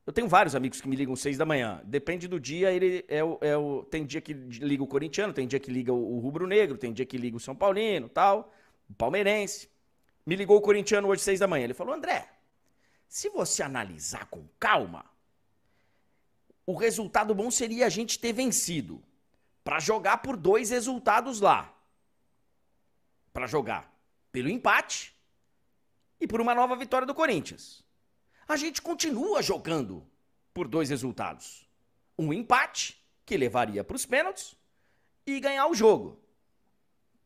[0.07, 1.83] Eu tenho vários amigos que me ligam seis da manhã.
[1.85, 3.85] Depende do dia, ele é o, é o.
[3.85, 7.19] Tem dia que liga o corintiano, tem dia que liga o, rubro-negro, tem dia que
[7.19, 8.51] liga o São Paulino tal,
[8.89, 9.69] o palmeirense.
[10.25, 11.65] Me ligou o corintiano hoje, seis da manhã.
[11.65, 12.27] Ele falou: André,
[13.07, 15.05] se você analisar com calma,
[16.65, 19.03] o resultado bom seria a gente ter vencido.
[19.63, 21.71] Para jogar por dois resultados lá.
[23.31, 23.92] Para jogar
[24.33, 25.15] pelo empate
[26.19, 27.85] e por uma nova vitória do Corinthians.
[28.49, 30.05] A gente continua jogando
[30.53, 31.69] por dois resultados:
[32.19, 34.57] um empate, que levaria para os pênaltis,
[35.27, 36.21] e ganhar o jogo.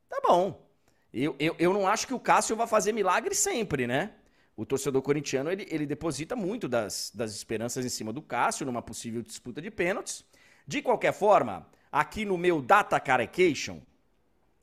[0.09, 0.67] Tá bom.
[1.13, 4.13] Eu, eu, eu não acho que o Cássio vai fazer milagre sempre, né?
[4.57, 8.83] O torcedor corintiano ele, ele deposita muito das, das esperanças em cima do Cássio numa
[8.83, 10.25] possível disputa de pênaltis.
[10.67, 13.81] De qualquer forma, aqui no meu Data Carecation,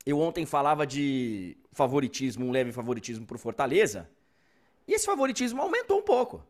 [0.06, 4.08] eu ontem falava de favoritismo, um leve favoritismo para o Fortaleza.
[4.86, 6.44] E esse favoritismo aumentou um pouco.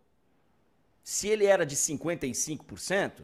[1.02, 3.22] Se ele era de 55%,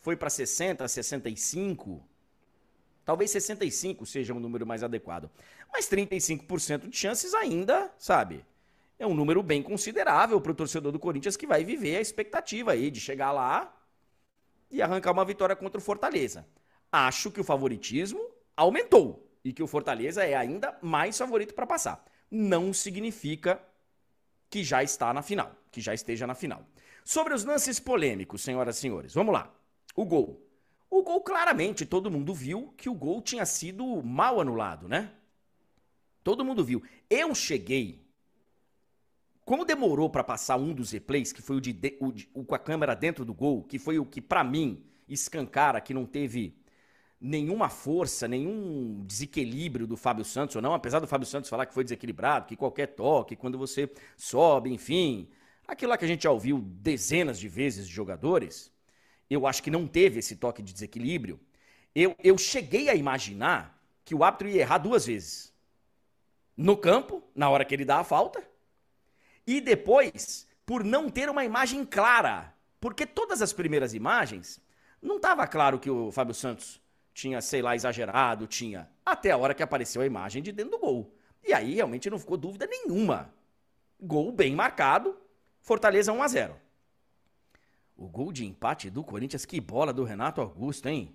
[0.00, 2.00] foi para 60%, 65%.
[3.04, 5.30] Talvez 65% seja um número mais adequado.
[5.72, 8.44] Mas 35% de chances ainda, sabe?
[8.98, 12.72] É um número bem considerável para o torcedor do Corinthians que vai viver a expectativa
[12.72, 13.74] aí de chegar lá
[14.70, 16.46] e arrancar uma vitória contra o Fortaleza.
[16.92, 18.20] Acho que o favoritismo
[18.58, 22.04] aumentou e que o Fortaleza é ainda mais favorito para passar.
[22.28, 23.62] Não significa
[24.50, 26.66] que já está na final, que já esteja na final.
[27.04, 29.54] Sobre os lances polêmicos, senhoras e senhores, vamos lá.
[29.94, 30.44] O gol.
[30.90, 35.12] O gol, claramente, todo mundo viu que o gol tinha sido mal anulado, né?
[36.24, 36.82] Todo mundo viu.
[37.08, 38.04] Eu cheguei.
[39.44, 42.54] Como demorou para passar um dos replays, que foi o, de, o, de, o com
[42.54, 46.57] a câmera dentro do gol, que foi o que, para mim, escancara que não teve
[47.20, 51.74] nenhuma força, nenhum desequilíbrio do Fábio Santos ou não, apesar do Fábio Santos falar que
[51.74, 55.28] foi desequilibrado, que qualquer toque, quando você sobe, enfim,
[55.66, 58.72] aquilo lá que a gente já ouviu dezenas de vezes de jogadores,
[59.28, 61.40] eu acho que não teve esse toque de desequilíbrio.
[61.94, 65.52] Eu, eu cheguei a imaginar que o árbitro ia errar duas vezes.
[66.56, 68.42] No campo, na hora que ele dá a falta,
[69.46, 72.54] e depois, por não ter uma imagem clara.
[72.80, 74.60] Porque todas as primeiras imagens,
[75.02, 76.80] não estava claro que o Fábio Santos
[77.18, 78.88] tinha, sei lá, exagerado, tinha.
[79.04, 81.12] Até a hora que apareceu a imagem de dentro do gol.
[81.44, 83.34] E aí realmente não ficou dúvida nenhuma.
[84.00, 85.18] Gol bem marcado,
[85.60, 86.56] Fortaleza 1 a 0.
[87.96, 91.12] O gol de empate do Corinthians, que bola do Renato Augusto, hein?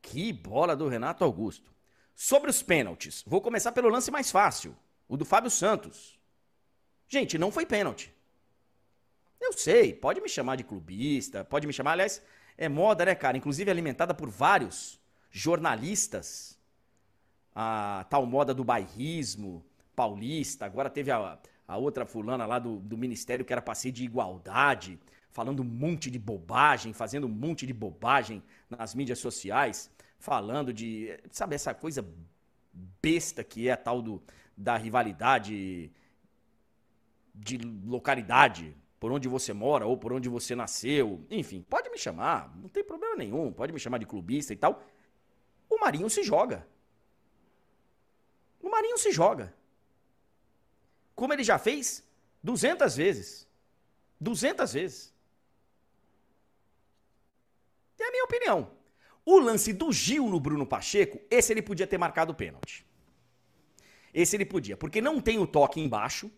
[0.00, 1.74] Que bola do Renato Augusto.
[2.14, 4.76] Sobre os pênaltis, vou começar pelo lance mais fácil,
[5.08, 6.16] o do Fábio Santos.
[7.08, 8.14] Gente, não foi pênalti.
[9.40, 12.22] Eu sei, pode me chamar de clubista, pode me chamar, aliás,
[12.56, 13.36] é moda, né, cara?
[13.36, 15.00] Inclusive alimentada por vários
[15.30, 16.58] jornalistas.
[17.54, 20.66] A tal moda do bairrismo paulista.
[20.66, 24.98] Agora teve a, a outra fulana lá do, do ministério que era passeio de igualdade.
[25.30, 31.18] falando um monte de bobagem, fazendo um monte de bobagem nas mídias sociais, falando de,
[31.30, 32.06] sabe, essa coisa
[33.02, 34.22] besta que é a tal do,
[34.56, 35.90] da rivalidade
[37.34, 41.24] de localidade, por onde você mora ou por onde você nasceu.
[41.30, 44.82] Enfim, pode me chamar, não tem problema nenhum, pode me chamar de clubista e tal.
[45.68, 46.66] O Marinho se joga.
[48.62, 49.54] O Marinho se joga.
[51.14, 52.06] Como ele já fez
[52.42, 53.48] 200 vezes.
[54.20, 55.14] 200 vezes.
[57.98, 58.70] É a minha opinião.
[59.24, 62.86] O lance do Gil no Bruno Pacheco, esse ele podia ter marcado o pênalti.
[64.14, 66.30] Esse ele podia, porque não tem o toque embaixo,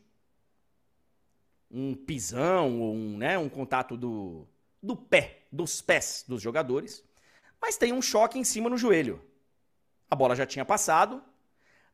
[1.70, 4.46] um pisão ou um, né, um contato do,
[4.82, 7.04] do pé, dos pés dos jogadores,
[7.60, 9.20] mas tem um choque em cima no joelho.
[10.10, 11.22] A bola já tinha passado,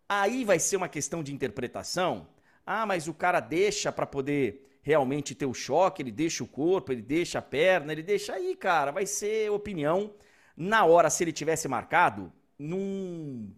[0.08, 2.28] aí vai ser uma questão de interpretação.
[2.64, 6.92] Ah, mas o cara deixa para poder realmente ter o choque, ele deixa o corpo,
[6.92, 10.14] ele deixa a perna, ele deixa aí, cara, vai ser opinião.
[10.56, 13.50] Na hora, se ele tivesse marcado, não,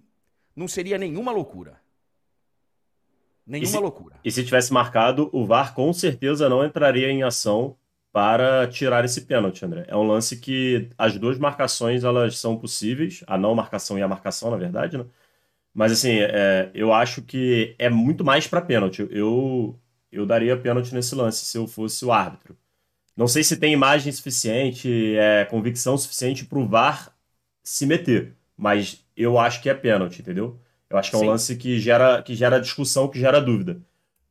[0.54, 1.80] não seria nenhuma loucura.
[3.46, 4.16] Nenhuma e se, loucura.
[4.24, 7.76] E se tivesse marcado, o VAR com certeza não entraria em ação
[8.12, 9.84] para tirar esse pênalti, André.
[9.88, 14.08] É um lance que as duas marcações elas são possíveis, a não marcação e a
[14.08, 15.04] marcação, na verdade, né?
[15.74, 19.06] Mas assim, é, eu acho que é muito mais para pênalti.
[19.10, 19.78] Eu,
[20.10, 22.56] eu daria pênalti nesse lance se eu fosse o árbitro.
[23.14, 27.14] Não sei se tem imagem suficiente, é, convicção suficiente para o VAR
[27.62, 30.58] se meter, mas eu acho que é pênalti, entendeu?
[30.88, 31.28] Eu acho que é um Sim.
[31.28, 33.80] lance que gera, que gera discussão, que gera dúvida.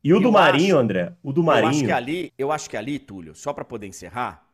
[0.02, 1.66] E o eu do Marinho, acho, André, o do Marinho.
[1.66, 4.48] Eu acho que ali, eu acho que ali, Túlio, só para poder encerrar,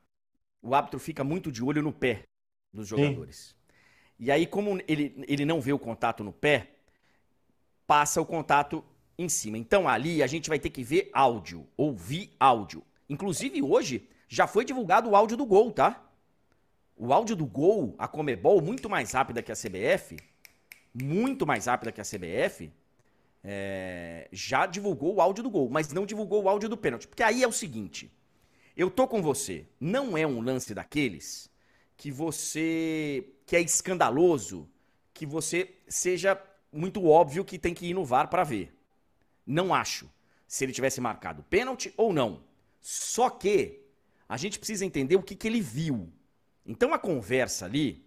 [0.62, 2.22] o árbitro fica muito de olho no pé
[2.72, 3.36] dos jogadores.
[3.36, 3.55] Sim.
[4.18, 6.68] E aí, como ele, ele não vê o contato no pé,
[7.86, 8.84] passa o contato
[9.18, 9.59] em cima.
[9.59, 12.82] Então ali a gente vai ter que ver áudio, ouvir áudio.
[13.09, 16.03] Inclusive hoje já foi divulgado o áudio do gol, tá?
[16.96, 20.16] O áudio do gol, a Comebol, muito mais rápida que a CBF,
[20.95, 22.72] muito mais rápida que a CBF,
[23.45, 27.09] é, já divulgou o áudio do gol, mas não divulgou o áudio do pênalti.
[27.09, 28.11] Porque aí é o seguinte:
[28.76, 31.51] eu tô com você, não é um lance daqueles
[31.97, 33.26] que você.
[33.47, 34.68] que é escandaloso,
[35.12, 36.40] que você seja
[36.72, 38.74] muito óbvio que tem que ir no VAR para ver.
[39.47, 40.11] Não acho.
[40.47, 42.45] Se ele tivesse marcado pênalti ou não.
[42.80, 43.80] Só que
[44.28, 46.12] a gente precisa entender o que, que ele viu.
[46.64, 48.07] Então a conversa ali,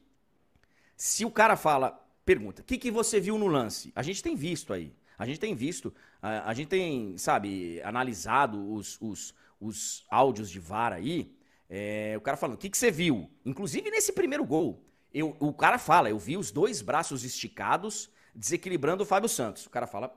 [0.96, 3.94] se o cara fala, pergunta, o que, que você viu no lance?
[3.96, 4.94] A gente tem visto aí.
[5.18, 10.60] A gente tem visto, a, a gente tem, sabe, analisado os, os, os áudios de
[10.60, 11.34] VAR aí.
[11.70, 13.30] É, o cara falando, o que, que você viu?
[13.46, 14.84] Inclusive nesse primeiro gol.
[15.14, 19.66] Eu, o cara fala, eu vi os dois braços esticados desequilibrando o Fábio Santos.
[19.66, 20.14] O cara fala,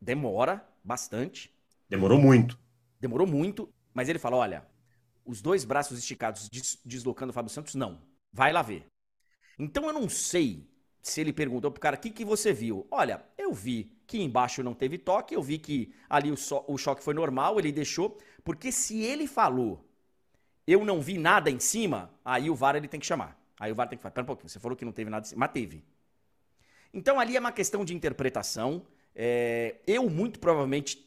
[0.00, 1.54] demora bastante.
[1.88, 2.58] Demorou muito.
[2.98, 4.66] Demorou muito, mas ele fala, olha,
[5.24, 6.48] os dois braços esticados
[6.84, 8.02] deslocando o Fábio Santos, não.
[8.32, 8.86] Vai lá ver.
[9.58, 10.68] Então eu não sei
[11.02, 12.86] se ele perguntou pro cara, o que, que você viu?
[12.90, 16.78] Olha, eu vi que embaixo não teve toque, eu vi que ali o, so o
[16.78, 19.84] choque foi normal, ele deixou, porque se ele falou,
[20.64, 23.36] eu não vi nada em cima, aí o VAR ele tem que chamar.
[23.58, 25.26] Aí o VAR tem que falar, pera um pouquinho, você falou que não teve nada
[25.26, 25.84] em cima, mas teve.
[26.94, 28.82] Então ali é uma questão de interpretação.
[29.14, 31.04] É, eu muito provavelmente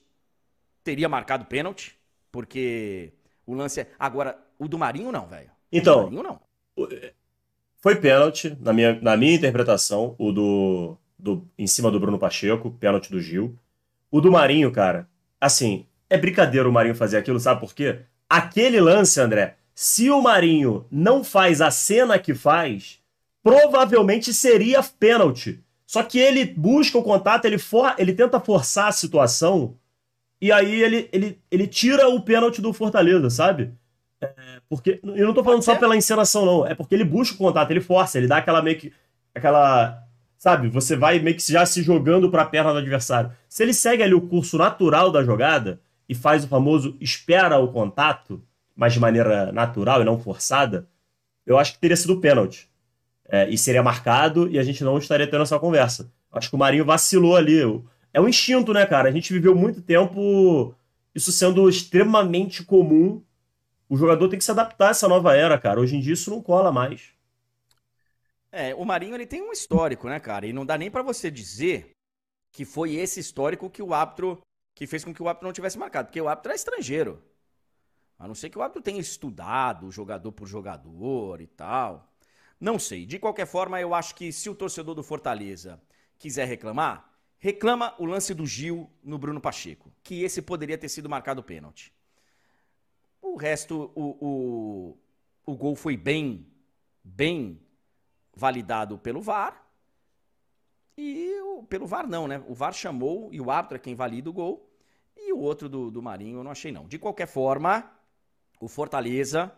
[0.84, 1.98] teria marcado pênalti,
[2.32, 3.14] porque
[3.46, 3.92] o lance é.
[3.98, 5.52] Agora, o do Marinho não, velho.
[5.72, 6.04] Então.
[6.04, 6.42] Marinho não.
[7.86, 11.48] Foi pênalti, na minha, na minha interpretação, o do, do.
[11.56, 13.56] em cima do Bruno Pacheco, pênalti do Gil.
[14.10, 15.08] O do Marinho, cara,
[15.40, 18.00] assim, é brincadeira o Marinho fazer aquilo, sabe por quê?
[18.28, 22.98] Aquele lance, André, se o Marinho não faz a cena que faz,
[23.44, 25.64] provavelmente seria pênalti.
[25.86, 29.76] Só que ele busca o contato, ele, for, ele tenta forçar a situação
[30.42, 33.76] e aí ele, ele, ele tira o pênalti do Fortaleza, sabe?
[34.22, 36.66] É, porque eu não tô falando só pela encenação, não.
[36.66, 38.94] É porque ele busca o contato, ele força, ele dá aquela meio que.
[39.34, 40.02] aquela.
[40.38, 40.70] Sabe?
[40.70, 43.32] Você vai meio que já se jogando pra perna do adversário.
[43.50, 47.72] Se ele segue ali o curso natural da jogada e faz o famoso espera o
[47.72, 48.44] contato,
[48.76, 50.88] mas de maneira natural e não forçada,
[51.46, 52.70] eu acho que teria sido pênalti
[53.28, 56.12] é, e seria marcado e a gente não estaria tendo essa conversa.
[56.32, 57.60] Acho que o Marinho vacilou ali.
[58.14, 59.10] É um instinto, né, cara?
[59.10, 60.76] A gente viveu muito tempo
[61.14, 63.22] isso sendo extremamente comum.
[63.88, 65.80] O jogador tem que se adaptar a essa nova era, cara.
[65.80, 67.14] Hoje em dia isso não cola mais.
[68.52, 70.48] É, o Marinho ele tem um histórico, né, cara?
[70.48, 71.92] E não dá nem para você dizer
[72.52, 74.42] que foi esse histórico que o árbitro
[74.74, 77.24] que fez com que o árbitro não tivesse marcado, porque o árbitro é estrangeiro.
[78.20, 82.14] A não ser que o árbitro tenha estudado jogador por jogador e tal.
[82.60, 83.06] Não sei.
[83.06, 85.82] De qualquer forma, eu acho que se o torcedor do Fortaleza
[86.18, 91.10] quiser reclamar, reclama o lance do Gil no Bruno Pacheco, que esse poderia ter sido
[91.10, 91.95] marcado pênalti.
[93.36, 94.98] O resto, o, o,
[95.46, 96.48] o gol foi bem,
[97.04, 97.62] bem
[98.34, 99.62] validado pelo VAR.
[100.98, 102.42] E o, pelo VAR não, né?
[102.48, 104.72] O VAR chamou e o árbitro é quem valida o gol.
[105.18, 106.88] E o outro do, do Marinho eu não achei não.
[106.88, 107.92] De qualquer forma,
[108.62, 109.52] o Fortaleza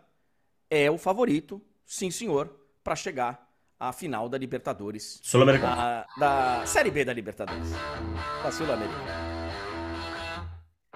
[0.71, 2.49] é o favorito, sim senhor,
[2.83, 3.47] para chegar
[3.79, 5.19] à final da Libertadores.
[5.21, 6.03] Sul-Americana.
[6.17, 7.69] Da, da Série B da Libertadores.
[8.41, 9.27] Da Sul-Americana.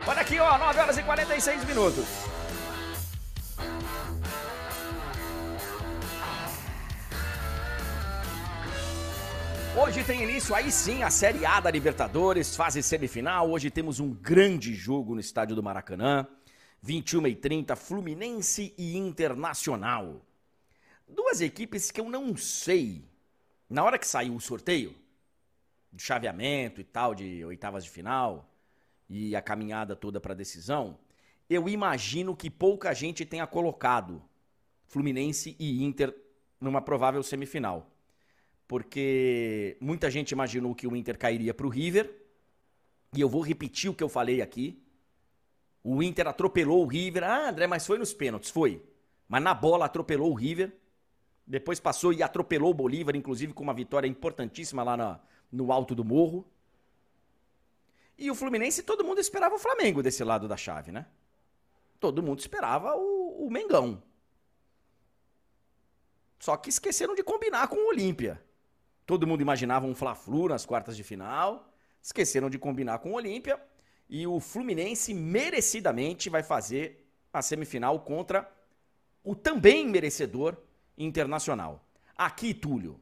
[0.07, 2.40] Olha aqui, ó, 9 horas e 46 minutos.
[9.73, 13.49] Hoje tem início aí sim a Série A da Libertadores, fase semifinal.
[13.49, 16.27] Hoje temos um grande jogo no estádio do Maracanã.
[16.81, 20.25] 21 e 30, Fluminense e Internacional.
[21.07, 23.07] Duas equipes que eu não sei.
[23.69, 24.93] Na hora que saiu o sorteio,
[25.93, 28.53] de chaveamento e tal, de oitavas de final,
[29.09, 30.99] e a caminhada toda para decisão,
[31.49, 34.21] eu imagino que pouca gente tenha colocado
[34.85, 36.13] Fluminense e Inter
[36.59, 37.90] numa provável semifinal
[38.71, 42.09] porque muita gente imaginou que o Inter cairia para o River.
[43.13, 44.81] E eu vou repetir o que eu falei aqui.
[45.83, 47.25] O Inter atropelou o River.
[47.25, 48.49] Ah, André, mas foi nos pênaltis.
[48.49, 48.81] Foi.
[49.27, 50.71] Mas na bola atropelou o River.
[51.45, 56.05] Depois passou e atropelou o Bolívar, inclusive com uma vitória importantíssima lá no alto do
[56.05, 56.49] morro.
[58.17, 61.05] E o Fluminense, todo mundo esperava o Flamengo desse lado da chave, né?
[61.99, 64.01] Todo mundo esperava o, o Mengão.
[66.39, 68.41] Só que esqueceram de combinar com o Olímpia.
[69.11, 71.69] Todo mundo imaginava um Fla-Flu nas quartas de final.
[72.01, 73.61] Esqueceram de combinar com o Olímpia.
[74.07, 78.49] E o Fluminense merecidamente vai fazer a semifinal contra
[79.21, 80.55] o também merecedor
[80.97, 81.85] Internacional.
[82.15, 83.01] Aqui, Túlio,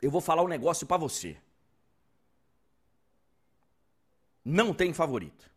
[0.00, 1.36] eu vou falar um negócio para você.
[4.42, 5.52] Não tem favorito.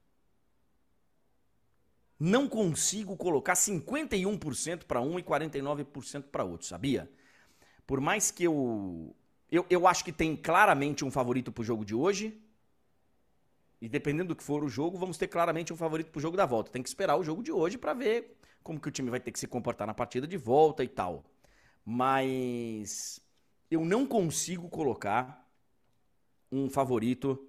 [2.19, 7.09] Não consigo colocar 51% para um e 49% para outro, sabia?
[7.87, 9.15] Por mais que eu
[9.51, 12.41] eu, eu acho que tem claramente um favorito pro jogo de hoje.
[13.81, 16.45] E dependendo do que for o jogo, vamos ter claramente um favorito pro jogo da
[16.45, 16.71] volta.
[16.71, 19.31] Tem que esperar o jogo de hoje para ver como que o time vai ter
[19.31, 21.25] que se comportar na partida de volta e tal.
[21.83, 23.19] Mas
[23.69, 25.45] eu não consigo colocar
[26.51, 27.47] um favorito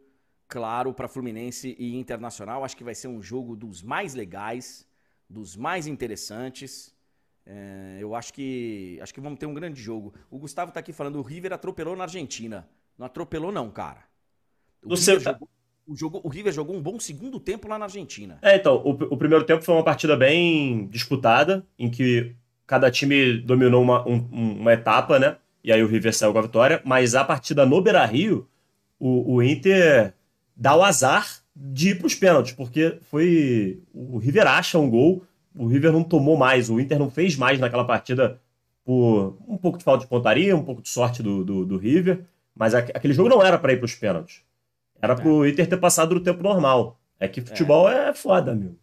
[0.49, 2.65] claro para Fluminense e Internacional.
[2.65, 4.89] Acho que vai ser um jogo dos mais legais,
[5.29, 6.95] dos mais interessantes.
[7.45, 10.15] É, eu acho que acho que vamos ter um grande jogo.
[10.31, 12.69] O Gustavo tá aqui falando, o River atropelou na Argentina.
[12.97, 14.05] Não atropelou não, cara.
[14.85, 15.49] O, River, jogou,
[15.87, 18.39] o, jogo, o River jogou um bom segundo tempo lá na Argentina.
[18.43, 22.35] É, então, o, o, primeiro tempo foi uma partida bem disputada, em que
[22.67, 25.37] cada time dominou uma, um, uma etapa, né?
[25.65, 26.81] E aí o River saiu com a vitória.
[26.85, 28.49] Mas a partida no Beira-Rio,
[28.99, 30.15] o, o Inter
[30.57, 33.81] dá o azar de ir pros pênaltis, porque foi...
[33.93, 35.25] O River acha um gol
[35.55, 38.41] o River não tomou mais, o Inter não fez mais naquela partida
[38.85, 42.25] por um pouco de falta de pontaria, um pouco de sorte do, do, do River,
[42.55, 44.43] mas aquele jogo não era para ir para os pênaltis.
[45.01, 45.49] Era para o é.
[45.49, 47.01] Inter ter passado no tempo normal.
[47.19, 48.77] É que futebol é, é foda, meu.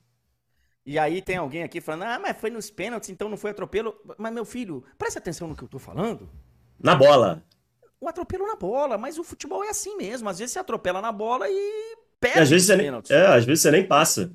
[0.85, 3.95] E aí tem alguém aqui falando, ah, mas foi nos pênaltis, então não foi atropelo.
[4.17, 6.29] Mas, meu filho, presta atenção no que eu tô falando.
[6.81, 7.43] Na bola.
[8.01, 10.29] O atropelo na bola, mas o futebol é assim mesmo.
[10.29, 12.69] Às vezes você atropela na bola e perde e às vezes.
[12.69, 14.31] Nem, é, às vezes você nem passa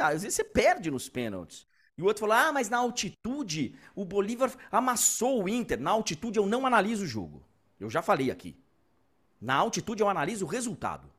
[0.00, 1.66] às vezes você perde nos pênaltis.
[1.96, 5.80] E o outro falou: ah, mas na altitude o Bolívar amassou o Inter.
[5.80, 7.42] Na altitude eu não analiso o jogo.
[7.80, 8.56] Eu já falei aqui.
[9.40, 11.10] Na altitude eu analiso o resultado.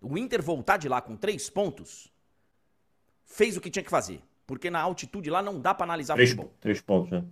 [0.00, 2.12] O Inter voltar de lá com três pontos
[3.24, 4.20] fez o que tinha que fazer.
[4.46, 6.52] Porque na altitude lá não dá para analisar três, futebol.
[6.60, 7.24] Três pontos, né?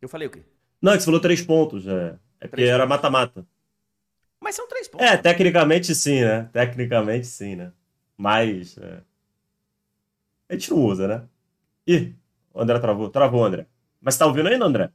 [0.00, 0.44] Eu falei o quê?
[0.80, 1.86] Não, é que você falou três pontos.
[1.86, 3.46] É, é porque era mata-mata.
[4.40, 5.06] Mas são três pontos.
[5.06, 6.48] É, tecnicamente sim, né?
[6.52, 7.72] Tecnicamente sim, né?
[8.16, 8.76] Mas.
[8.78, 9.02] É
[10.52, 11.22] a gente não usa, né?
[11.86, 12.14] Ih,
[12.52, 13.08] o André travou.
[13.08, 13.66] Travou, André.
[14.00, 14.90] Mas tá ouvindo ainda, André?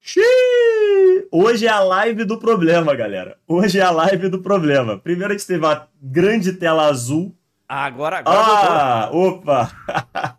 [0.00, 1.26] Xiii!
[1.32, 3.36] Hoje é a live do problema, galera.
[3.48, 4.98] Hoje é a live do problema.
[4.98, 7.36] Primeiro a gente teve uma grande tela azul.
[7.68, 8.38] Agora, agora.
[8.38, 10.38] Ah, opa!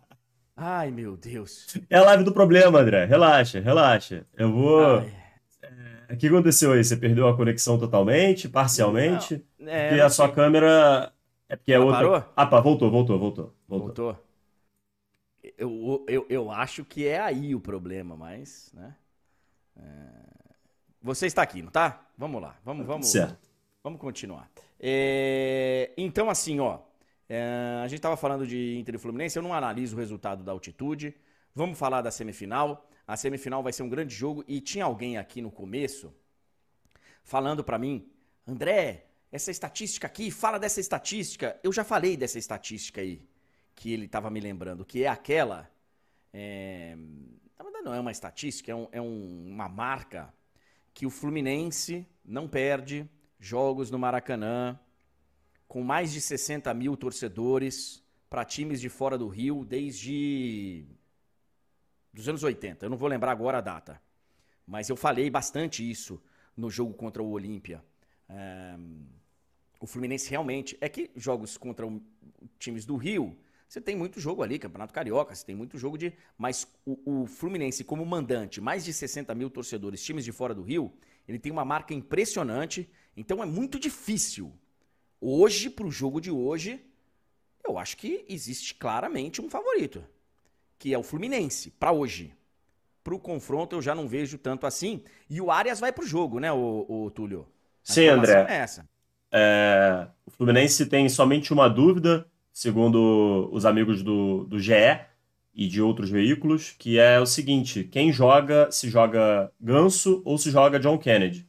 [0.56, 1.76] Ai, meu Deus.
[1.90, 3.04] É a live do problema, André.
[3.04, 4.24] Relaxa, relaxa.
[4.38, 5.00] Eu vou.
[5.00, 6.82] É, o que aconteceu aí?
[6.82, 9.44] Você perdeu a conexão totalmente, parcialmente?
[9.58, 11.12] Não, é, porque a sua câmera
[11.48, 11.96] é porque é outra.
[11.96, 12.32] Parou?
[12.34, 13.54] Ah, pá, voltou, voltou, voltou.
[13.68, 13.86] Voltou.
[13.86, 14.26] voltou.
[15.56, 18.96] Eu, eu, eu acho que é aí o problema, mas, né?
[19.76, 19.82] É...
[21.00, 22.04] Você está aqui, não tá?
[22.18, 23.06] Vamos lá, vamos, vamos.
[23.06, 23.48] Certo.
[23.82, 24.50] Vamos continuar.
[24.80, 25.92] É...
[25.96, 26.80] Então, assim, ó.
[27.28, 27.80] É...
[27.82, 31.14] A gente estava falando de Inter e Fluminense, eu não analiso o resultado da altitude.
[31.54, 32.88] Vamos falar da semifinal.
[33.06, 36.12] A semifinal vai ser um grande jogo e tinha alguém aqui no começo
[37.26, 38.08] falando para mim,
[38.46, 39.04] André,
[39.36, 41.58] essa estatística aqui, fala dessa estatística.
[41.62, 43.22] Eu já falei dessa estatística aí.
[43.74, 45.70] que ele estava me lembrando, que é aquela.
[46.32, 46.96] É,
[47.58, 50.32] na verdade, não é uma estatística, é, um, é um, uma marca
[50.94, 53.08] que o Fluminense não perde
[53.38, 54.80] jogos no Maracanã
[55.68, 60.86] com mais de 60 mil torcedores para times de fora do Rio desde
[62.12, 62.86] dos anos 80.
[62.86, 64.00] Eu não vou lembrar agora a data,
[64.66, 66.22] mas eu falei bastante isso
[66.56, 67.84] no jogo contra o Olímpia.
[68.28, 68.76] É,
[69.86, 70.76] o Fluminense realmente.
[70.80, 72.02] É que jogos contra o,
[72.58, 73.36] times do Rio,
[73.68, 76.12] você tem muito jogo ali, Campeonato Carioca, você tem muito jogo de.
[76.36, 80.62] Mas o, o, Fluminense, como mandante, mais de 60 mil torcedores, times de fora do
[80.62, 80.92] Rio,
[81.26, 82.90] ele tem uma marca impressionante.
[83.16, 84.52] Então é muito difícil.
[85.20, 86.84] Hoje, para o jogo de hoje,
[87.66, 90.04] eu acho que existe claramente um favorito,
[90.78, 92.34] que é o Fluminense, para hoje.
[93.02, 95.04] Para o confronto, eu já não vejo tanto assim.
[95.30, 97.46] E o Arias vai para o jogo, né, o, o Túlio?
[97.88, 98.46] A Sim, André.
[98.48, 98.86] É essa.
[99.38, 104.72] É, o Fluminense tem somente uma dúvida, segundo os amigos do, do GE
[105.54, 110.50] e de outros veículos, que é o seguinte: quem joga, se joga Ganso ou se
[110.50, 111.46] joga John Kennedy.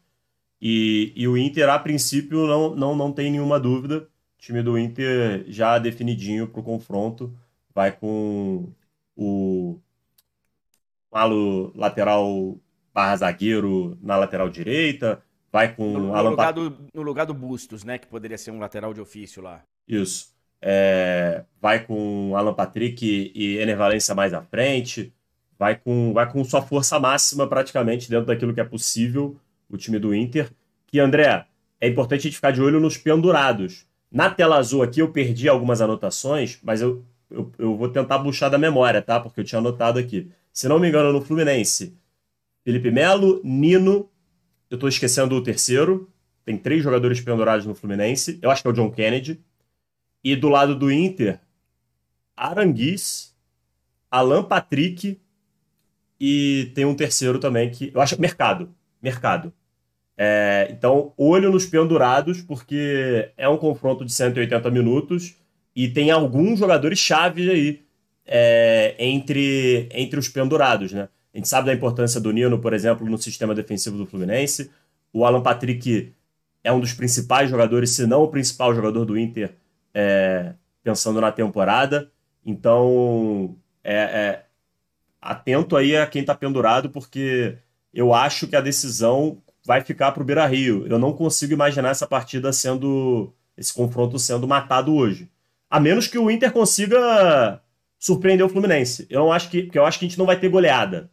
[0.62, 4.00] E, e o Inter, a princípio, não, não, não tem nenhuma dúvida.
[4.38, 7.34] O time do Inter já definidinho para o confronto.
[7.74, 8.74] Vai com
[9.16, 9.80] o
[11.12, 12.60] Malo lateral
[12.94, 17.34] barra zagueiro na lateral direita, vai com no, Alan no lugar, do, no lugar do
[17.34, 17.98] Bustos, né?
[17.98, 19.62] Que poderia ser um lateral de ofício lá.
[19.88, 20.36] Isso.
[20.62, 25.14] É, vai com Alan Patrick e Ener Valencia mais à frente.
[25.58, 29.36] Vai com, vai com sua força máxima praticamente dentro daquilo que é possível
[29.70, 30.52] o time do Inter.
[30.86, 31.46] Que, André,
[31.80, 33.86] é importante a gente ficar de olho nos pendurados.
[34.12, 38.50] Na tela azul aqui eu perdi algumas anotações, mas eu, eu, eu vou tentar puxar
[38.50, 39.20] da memória, tá?
[39.20, 40.30] Porque eu tinha anotado aqui.
[40.54, 41.96] Se não me engano, no Fluminense,
[42.64, 44.10] Felipe Melo, Nino,
[44.70, 46.10] eu estou esquecendo o terceiro.
[46.46, 48.40] Tem três jogadores pendurados no Fluminense.
[48.42, 49.40] Eu acho que é o John Kennedy.
[50.24, 51.40] E do lado do Inter,
[52.36, 53.36] Aranguiz,
[54.10, 55.20] Alan Patrick
[56.20, 59.54] e tem um terceiro também que eu acho mercado, mercado.
[60.18, 65.36] É, então olho nos pendurados porque é um confronto de 180 minutos
[65.76, 67.84] e tem alguns jogadores chaves aí
[68.26, 71.08] é, entre entre os pendurados, né?
[71.34, 74.72] A gente sabe da importância do Nino, por exemplo, no sistema defensivo do Fluminense.
[75.14, 76.14] O Alan Patrick
[76.64, 79.56] é um dos principais jogadores, se não o principal jogador do Inter,
[79.94, 80.54] é,
[80.84, 82.12] pensando na temporada.
[82.46, 84.46] Então, é, é,
[85.22, 87.58] atento aí a quem está pendurado, porque
[87.94, 90.88] eu acho que a decisão vai ficar para o Beira Rio.
[90.88, 93.34] Eu não consigo imaginar essa partida sendo.
[93.58, 95.30] esse confronto sendo matado hoje.
[95.70, 97.62] A menos que o Inter consiga
[98.00, 99.06] surpreender o Fluminense.
[99.10, 99.64] Eu não acho que.
[99.64, 101.10] Porque eu acho que a gente não vai ter goleada.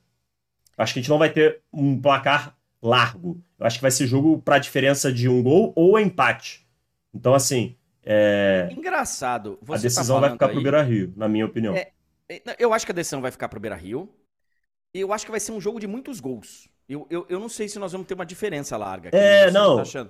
[0.77, 3.41] Acho que a gente não vai ter um placar largo.
[3.59, 6.66] Eu acho que vai ser jogo para diferença de um gol ou empate.
[7.14, 7.77] Então, assim.
[8.03, 8.68] É...
[8.70, 9.59] Engraçado.
[9.62, 10.53] a tá decisão tá vai ficar aí...
[10.53, 11.75] pro Beira Rio, na minha opinião.
[11.75, 11.91] É,
[12.29, 14.09] é eu acho que a decisão vai ficar pro Beira Rio.
[14.93, 16.68] Eu acho que vai ser um jogo de muitos gols.
[16.89, 19.09] Eu, eu, eu não sei se nós vamos ter uma diferença larga.
[19.09, 19.83] Aqui, é, não.
[19.83, 20.09] Tá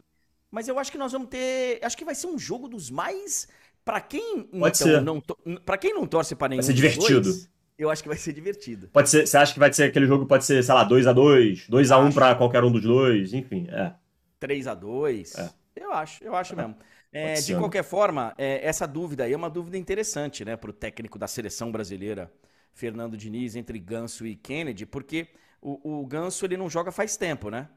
[0.51, 1.79] Mas eu acho que nós vamos ter.
[1.83, 3.47] Acho que vai ser um jogo dos mais.
[3.85, 5.01] Para quem Pode então, ser.
[5.03, 5.21] não
[5.61, 7.21] para quem não torce para nenhum vai ser divertido.
[7.21, 8.89] Dois, eu acho que vai ser divertido.
[8.89, 11.13] Pode ser, você acha que vai ser aquele jogo pode ser, sei lá, 2 a
[11.13, 13.95] 2 2 a 1 para qualquer um dos dois, enfim, é.
[14.39, 15.51] 3 a 2 é.
[15.77, 16.57] Eu acho, eu acho é.
[16.57, 16.77] mesmo.
[17.13, 20.73] É, de qualquer forma, é, essa dúvida aí é uma dúvida interessante, né, para o
[20.73, 22.33] técnico da seleção brasileira,
[22.73, 25.29] Fernando Diniz, entre Ganso e Kennedy, porque
[25.63, 27.69] o, o Ganso ele não joga faz tempo, né?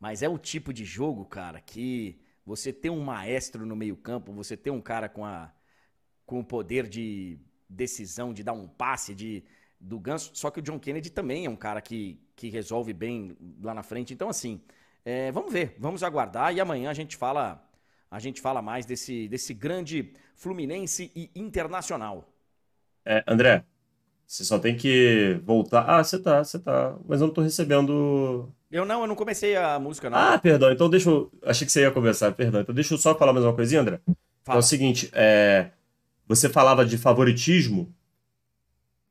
[0.00, 4.56] Mas é o tipo de jogo, cara, que você ter um maestro no meio-campo, você
[4.56, 5.52] ter um cara com, a,
[6.26, 7.38] com o poder de
[7.68, 9.44] decisão de dar um passe de,
[9.80, 10.30] do Ganso.
[10.34, 13.82] Só que o John Kennedy também é um cara que, que resolve bem lá na
[13.82, 14.12] frente.
[14.12, 14.60] Então, assim,
[15.04, 17.62] é, vamos ver, vamos aguardar e amanhã a gente fala.
[18.10, 22.32] A gente fala mais desse, desse grande Fluminense e Internacional.
[23.04, 23.64] É, André,
[24.26, 25.84] você só tem que voltar.
[25.88, 26.96] Ah, você tá, você tá.
[27.06, 28.48] Mas eu não tô recebendo.
[28.70, 30.16] Eu não, eu não comecei a música, não.
[30.16, 30.70] Ah, perdão.
[30.72, 31.30] Então deixa eu.
[31.44, 32.60] Achei que você ia começar, perdão.
[32.60, 34.00] Então deixa eu só falar mais uma coisinha, André.
[34.06, 34.16] Fala.
[34.42, 35.70] Então é o seguinte, é.
[36.26, 37.94] Você falava de favoritismo.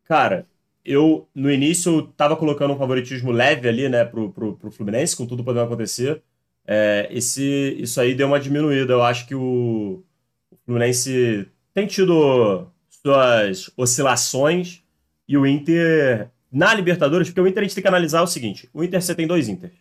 [0.05, 0.47] Cara,
[0.83, 5.15] eu no início eu tava colocando um favoritismo leve ali, né, pro, pro, pro Fluminense,
[5.15, 6.21] com tudo podendo acontecer.
[6.65, 8.93] É, esse, isso aí deu uma diminuída.
[8.93, 10.03] Eu acho que o,
[10.51, 14.81] o Fluminense tem tido suas oscilações
[15.27, 18.69] e o Inter na Libertadores, porque o Inter a gente tem que analisar o seguinte:
[18.73, 19.71] o Inter você tem dois Inter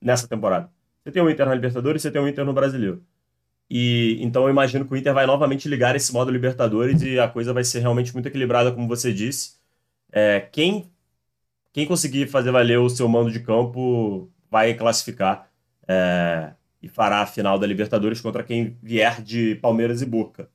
[0.00, 0.70] nessa temporada.
[1.02, 3.02] Você tem um Inter na Libertadores e você tem um Inter no Brasileiro.
[3.70, 7.28] E então eu imagino que o Inter vai novamente ligar esse modo Libertadores e a
[7.28, 9.56] coisa vai ser realmente muito equilibrada, como você disse.
[10.12, 10.92] É, quem,
[11.72, 15.50] quem conseguir fazer valer o seu mando de campo vai classificar
[15.88, 20.50] é, e fará a final da Libertadores contra quem vier de Palmeiras e Boca.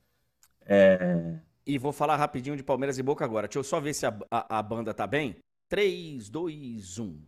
[0.66, 3.48] É, E vou falar rapidinho de Palmeiras e Boca agora.
[3.48, 5.36] Deixa eu só ver se a, a, a banda tá bem.
[5.70, 7.22] 3, 2, 1.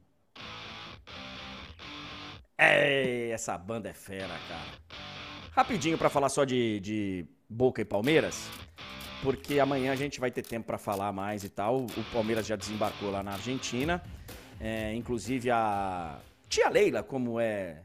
[2.58, 4.82] É, essa banda é fera, cara.
[5.54, 8.50] Rapidinho para falar só de, de Boca e Palmeiras,
[9.22, 11.82] porque amanhã a gente vai ter tempo para falar mais e tal.
[11.82, 14.02] O Palmeiras já desembarcou lá na Argentina.
[14.62, 17.84] É, inclusive a tia Leila, como é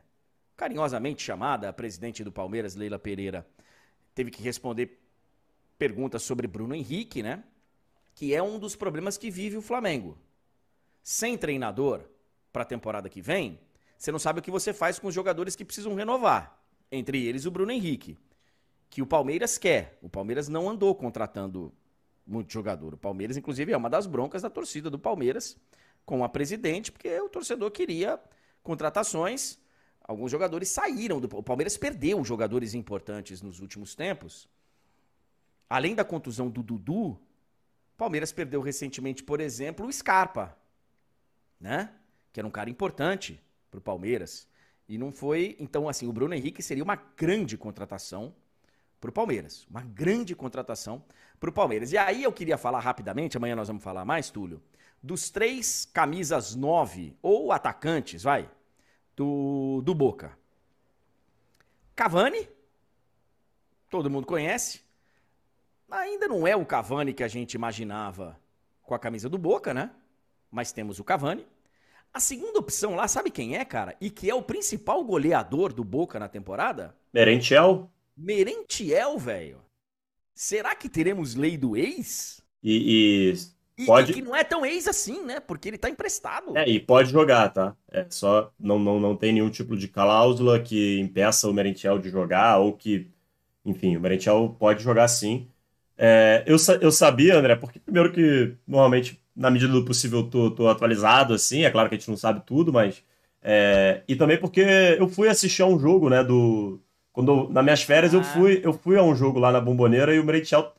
[0.56, 3.44] carinhosamente chamada, a presidente do Palmeiras, Leila Pereira,
[4.14, 5.00] teve que responder
[5.76, 7.42] perguntas sobre Bruno Henrique, né?
[8.14, 10.16] Que é um dos problemas que vive o Flamengo.
[11.02, 12.02] Sem treinador
[12.52, 13.58] para a temporada que vem,
[13.98, 16.62] você não sabe o que você faz com os jogadores que precisam renovar.
[16.90, 18.16] Entre eles o Bruno Henrique,
[18.88, 19.98] que o Palmeiras quer.
[20.02, 21.72] O Palmeiras não andou contratando
[22.26, 22.94] muito jogador.
[22.94, 25.56] O Palmeiras, inclusive, é uma das broncas da torcida do Palmeiras
[26.04, 28.20] com a presidente, porque o torcedor queria
[28.62, 29.58] contratações.
[30.02, 31.28] Alguns jogadores saíram do.
[31.36, 34.48] O Palmeiras perdeu jogadores importantes nos últimos tempos
[35.68, 37.18] além da contusão do Dudu,
[37.96, 40.56] Palmeiras perdeu recentemente, por exemplo, o Scarpa,
[41.60, 41.92] né?
[42.32, 44.46] Que era um cara importante para o Palmeiras.
[44.88, 45.56] E não foi.
[45.58, 48.34] Então, assim, o Bruno Henrique seria uma grande contratação
[49.00, 49.66] para o Palmeiras.
[49.68, 51.02] Uma grande contratação
[51.38, 51.92] para o Palmeiras.
[51.92, 54.62] E aí eu queria falar rapidamente, amanhã nós vamos falar mais, Túlio,
[55.02, 58.48] dos três camisas nove, ou atacantes, vai,
[59.14, 60.36] do, do Boca.
[61.94, 62.48] Cavani,
[63.90, 64.82] todo mundo conhece.
[65.90, 68.38] Ainda não é o Cavani que a gente imaginava
[68.82, 69.90] com a camisa do Boca, né?
[70.50, 71.46] Mas temos o Cavani.
[72.16, 73.94] A segunda opção lá, sabe quem é, cara?
[74.00, 76.94] E que é o principal goleador do Boca na temporada?
[77.12, 77.90] Merentiel.
[78.16, 79.58] Merentiel, velho.
[80.34, 82.42] Será que teremos lei do ex?
[82.62, 83.36] E,
[83.76, 84.12] e, pode...
[84.12, 85.40] e que não é tão ex assim, né?
[85.40, 86.56] Porque ele tá emprestado.
[86.56, 87.76] É, e pode jogar, tá?
[87.92, 92.08] É só não, não, não tem nenhum tipo de cláusula que impeça o Merentiel de
[92.08, 93.10] jogar ou que,
[93.62, 95.50] enfim, o Merentiel pode jogar sim.
[95.98, 100.50] É, eu, eu sabia, André, porque primeiro que normalmente, na medida do possível, eu tô,
[100.50, 103.04] tô atualizado, assim, é claro que a gente não sabe tudo, mas.
[103.42, 104.60] É, e também porque
[104.98, 106.80] eu fui assistir a um jogo, né, do.
[107.12, 108.16] Quando, nas minhas férias, ah.
[108.16, 110.74] eu, fui, eu fui a um jogo lá na Bomboneira e o Merentiel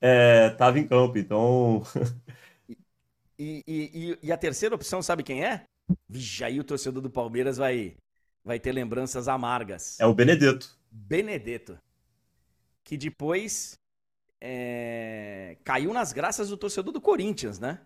[0.00, 1.82] é, tava em campo, então.
[3.38, 5.64] e, e, e, a terceira opção, sabe quem é?
[6.08, 7.96] Vixe, aí o torcedor do Palmeiras vai,
[8.44, 9.98] vai ter lembranças amargas.
[10.00, 10.76] É o Benedetto.
[10.90, 11.78] Benedetto.
[12.82, 13.78] Que depois
[14.40, 17.80] é, caiu nas graças do torcedor do Corinthians, né?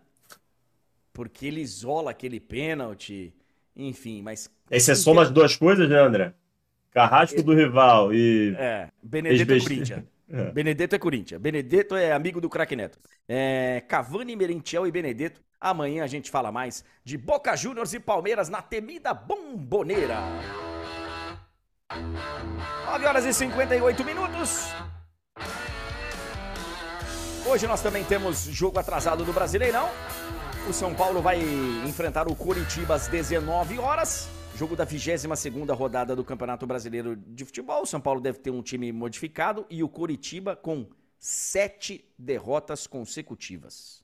[1.13, 3.33] Porque ele isola aquele pênalti,
[3.75, 4.49] enfim, mas.
[4.69, 6.33] Aí você soma as duas coisas, né, André?
[6.91, 8.55] Carrasco é, do rival e.
[8.57, 10.03] É, Benedetto é Corinthians.
[10.33, 10.49] É.
[10.49, 11.41] Benedetto é Corinthians.
[11.41, 12.97] Benedetto é amigo do craque Neto.
[13.27, 15.41] É, Cavani, Merentiel e Benedetto.
[15.59, 20.19] Amanhã a gente fala mais de Boca Juniors e Palmeiras na temida bomboneira.
[22.85, 24.69] 9 horas e 58 minutos.
[27.45, 29.89] Hoje nós também temos jogo atrasado do Brasileirão.
[30.69, 31.41] O São Paulo vai
[31.87, 34.29] enfrentar o Curitiba às 19 horas.
[34.55, 35.25] Jogo da 22
[35.75, 37.81] rodada do Campeonato Brasileiro de Futebol.
[37.81, 40.87] O São Paulo deve ter um time modificado e o Curitiba com
[41.17, 44.03] sete derrotas consecutivas.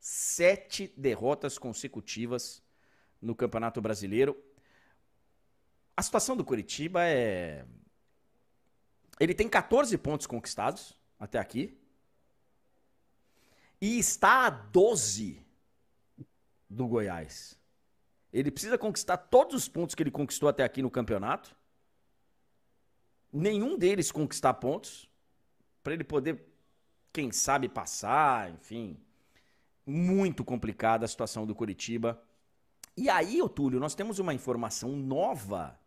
[0.00, 2.60] Sete derrotas consecutivas
[3.22, 4.36] no Campeonato Brasileiro.
[5.96, 7.64] A situação do Curitiba é.
[9.20, 11.78] Ele tem 14 pontos conquistados até aqui
[13.80, 15.43] e está a 12
[16.74, 17.58] do Goiás.
[18.32, 21.56] Ele precisa conquistar todos os pontos que ele conquistou até aqui no campeonato.
[23.32, 25.08] Nenhum deles conquistar pontos
[25.82, 26.44] para ele poder,
[27.12, 28.98] quem sabe, passar, enfim.
[29.86, 32.20] Muito complicada a situação do Curitiba.
[32.96, 35.78] E aí, Otúlio, nós temos uma informação nova,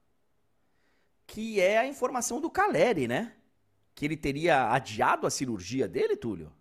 [1.26, 3.36] que é a informação do Caleri, né?
[3.94, 6.54] Que ele teria adiado a cirurgia dele, Túlio?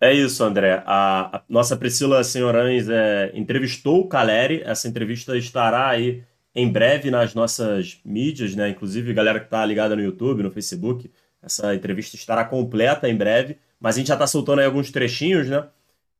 [0.00, 0.82] É isso, André.
[0.86, 4.62] A, a nossa Priscila Senhorães é, entrevistou o Caleri.
[4.64, 6.22] Essa entrevista estará aí
[6.54, 8.68] em breve nas nossas mídias, né?
[8.68, 11.10] Inclusive, galera que está ligada no YouTube, no Facebook,
[11.42, 13.56] essa entrevista estará completa em breve.
[13.80, 15.66] Mas a gente já está soltando aí alguns trechinhos, né?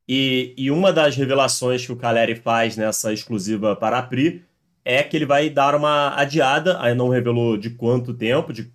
[0.08, 4.44] E, e uma das revelações que o Caleri faz nessa exclusiva para a Pri
[4.84, 8.72] é que ele vai dar uma adiada, aí não revelou de quanto tempo, de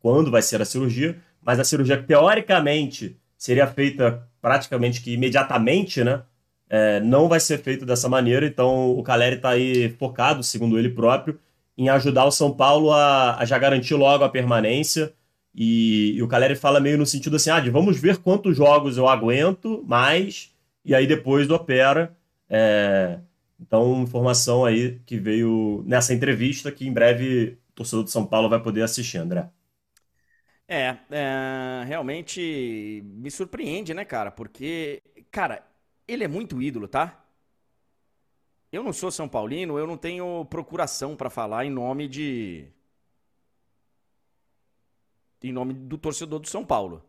[0.00, 6.22] quando vai ser a cirurgia, mas a cirurgia teoricamente seria feita praticamente que imediatamente, né?
[6.70, 10.88] É, não vai ser feito dessa maneira, então o Caleri está aí focado, segundo ele
[10.88, 11.40] próprio,
[11.76, 15.12] em ajudar o São Paulo a, a já garantir logo a permanência.
[15.52, 18.96] E, e, o Caleri fala meio no sentido assim: ah, de vamos ver quantos jogos
[18.96, 20.52] eu aguento mais,
[20.84, 22.16] e aí depois opera.
[22.48, 23.18] É,
[23.60, 28.48] então, informação aí que veio nessa entrevista que em breve o torcedor de São Paulo
[28.48, 29.48] vai poder assistir, André.
[30.74, 34.30] É, é, realmente me surpreende, né, cara?
[34.30, 35.62] Porque, cara,
[36.08, 37.22] ele é muito ídolo, tá?
[38.72, 42.68] Eu não sou São Paulino, eu não tenho procuração para falar em nome de.
[45.42, 47.04] Em nome do torcedor do São Paulo.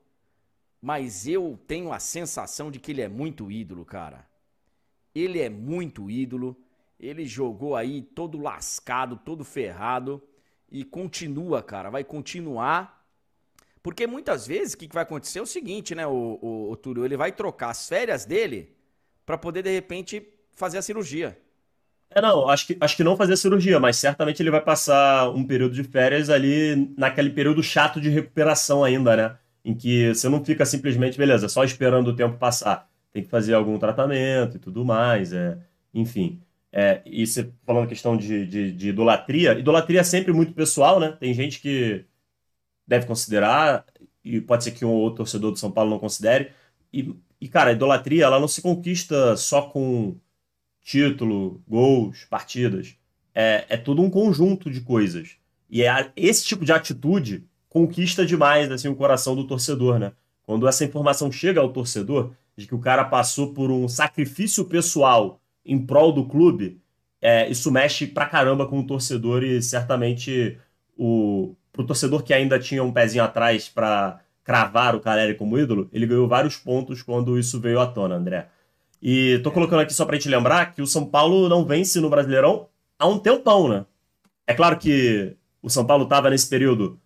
[0.81, 4.27] Mas eu tenho a sensação de que ele é muito ídolo, cara.
[5.15, 6.53] Ele é muito ídolo.
[6.99, 10.21] Ele jogou aí todo lascado, todo ferrado.
[10.69, 11.89] E continua, cara.
[11.89, 13.02] Vai continuar
[13.83, 17.03] porque muitas vezes o que, vai acontecer é o seguinte, né, o, o, o Túlio?
[17.03, 18.73] Ele vai trocar as férias dele
[19.25, 20.25] para poder, de repente,
[20.55, 21.37] fazer a cirurgia.
[22.09, 25.29] É, não, acho que, acho que não fazer a cirurgia, mas certamente ele vai passar
[25.31, 29.37] um período de férias ali, naquele período chato de recuperação ainda, né?
[29.65, 32.89] Em que você não fica simplesmente, beleza, só esperando o tempo passar.
[33.11, 35.57] Tem que fazer algum tratamento e tudo mais, é,
[35.93, 36.39] enfim.
[36.71, 41.17] É, e você falando questão de, de, de idolatria, idolatria é sempre muito pessoal, né?
[41.19, 42.05] Tem gente que
[42.87, 43.85] deve considerar,
[44.23, 46.51] e pode ser que um ou outro torcedor do São Paulo não considere.
[46.91, 50.15] E, e, cara, a idolatria ela não se conquista só com
[50.81, 52.95] título, gols, partidas.
[53.33, 55.37] É, é todo um conjunto de coisas.
[55.69, 60.13] E é, esse tipo de atitude conquista demais assim, o coração do torcedor, né?
[60.43, 65.41] Quando essa informação chega ao torcedor de que o cara passou por um sacrifício pessoal
[65.65, 66.79] em prol do clube,
[67.21, 70.57] é, isso mexe pra caramba com o torcedor e certamente
[70.97, 75.89] o, pro torcedor que ainda tinha um pezinho atrás para cravar o Caleri como ídolo,
[75.91, 78.47] ele ganhou vários pontos quando isso veio à tona, André.
[79.01, 82.09] E tô colocando aqui só pra gente lembrar que o São Paulo não vence no
[82.09, 82.67] Brasileirão
[82.97, 83.85] há um tempão, né?
[84.45, 86.99] É claro que o São Paulo tava nesse período,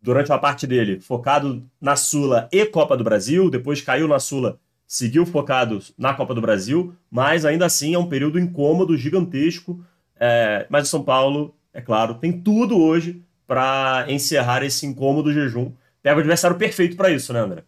[0.00, 4.60] durante uma parte dele, focado na Sula e Copa do Brasil, depois caiu na Sula,
[4.86, 9.84] seguiu focado na Copa do Brasil, mas ainda assim é um período incômodo, gigantesco.
[10.18, 10.66] É...
[10.70, 15.72] mas o São Paulo, é claro, tem tudo hoje para encerrar esse incômodo jejum.
[16.02, 17.64] Pega o adversário perfeito para isso, né, André?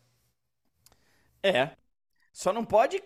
[1.43, 1.70] É.
[2.33, 3.03] Só não pode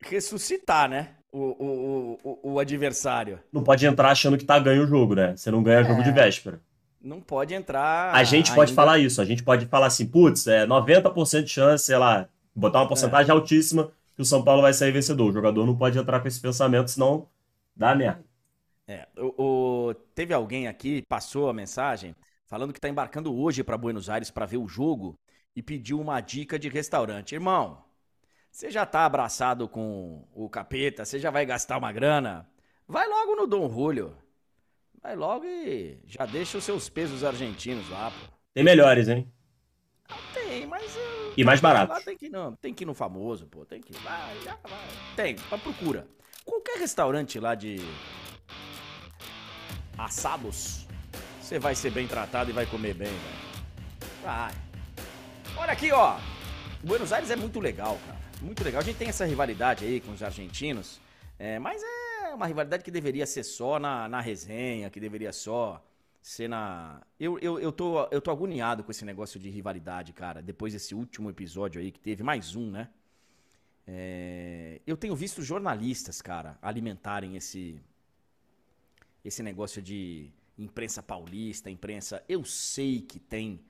[0.00, 1.10] ressuscitar, né?
[1.32, 3.38] O, o, o, o adversário.
[3.52, 5.36] Não pode entrar achando que tá ganho o jogo, né?
[5.36, 5.84] Você não ganha é.
[5.84, 6.60] jogo de véspera.
[7.00, 8.14] Não pode entrar.
[8.14, 9.20] A gente pode falar isso.
[9.22, 13.30] A gente pode falar assim, putz, é 90% de chance, sei lá, botar uma porcentagem
[13.30, 13.32] é.
[13.32, 15.30] altíssima que o São Paulo vai sair vencedor.
[15.30, 17.26] O jogador não pode entrar com esse pensamento, senão
[17.74, 18.22] dá merda.
[18.90, 22.12] É, o, o, teve alguém aqui, passou a mensagem,
[22.44, 25.16] falando que está embarcando hoje para Buenos Aires para ver o jogo
[25.54, 27.32] e pediu uma dica de restaurante.
[27.32, 27.84] Irmão,
[28.50, 32.50] você já está abraçado com o capeta, você já vai gastar uma grana?
[32.84, 34.16] Vai logo no Dom Julio.
[35.00, 38.32] Vai logo e já deixa os seus pesos argentinos lá, pô.
[38.52, 39.32] Tem melhores, hein?
[40.34, 40.98] tem, mas.
[41.36, 42.04] E mais barato.
[42.04, 43.64] Tem que, ir no, tem que ir no famoso, pô.
[43.64, 43.98] Tem que ir.
[44.00, 44.56] Vai, vai.
[45.14, 46.08] Tem, procura.
[46.44, 47.76] Qualquer restaurante lá de
[50.04, 50.86] assados,
[51.40, 53.50] você vai ser bem tratado e vai comer bem, velho.
[54.22, 54.52] Vai.
[55.56, 56.18] Olha aqui, ó.
[56.82, 58.18] Buenos Aires é muito legal, cara.
[58.40, 58.80] Muito legal.
[58.80, 61.00] A gente tem essa rivalidade aí com os argentinos,
[61.38, 65.84] é, mas é uma rivalidade que deveria ser só na, na resenha, que deveria só
[66.22, 67.02] ser na.
[67.18, 70.40] Eu, eu, eu, tô, eu tô agoniado com esse negócio de rivalidade, cara.
[70.40, 72.88] Depois desse último episódio aí que teve, mais um, né?
[73.86, 74.80] É...
[74.86, 77.82] Eu tenho visto jornalistas, cara, alimentarem esse,
[79.24, 82.22] esse negócio de imprensa paulista, imprensa.
[82.28, 83.60] Eu sei que tem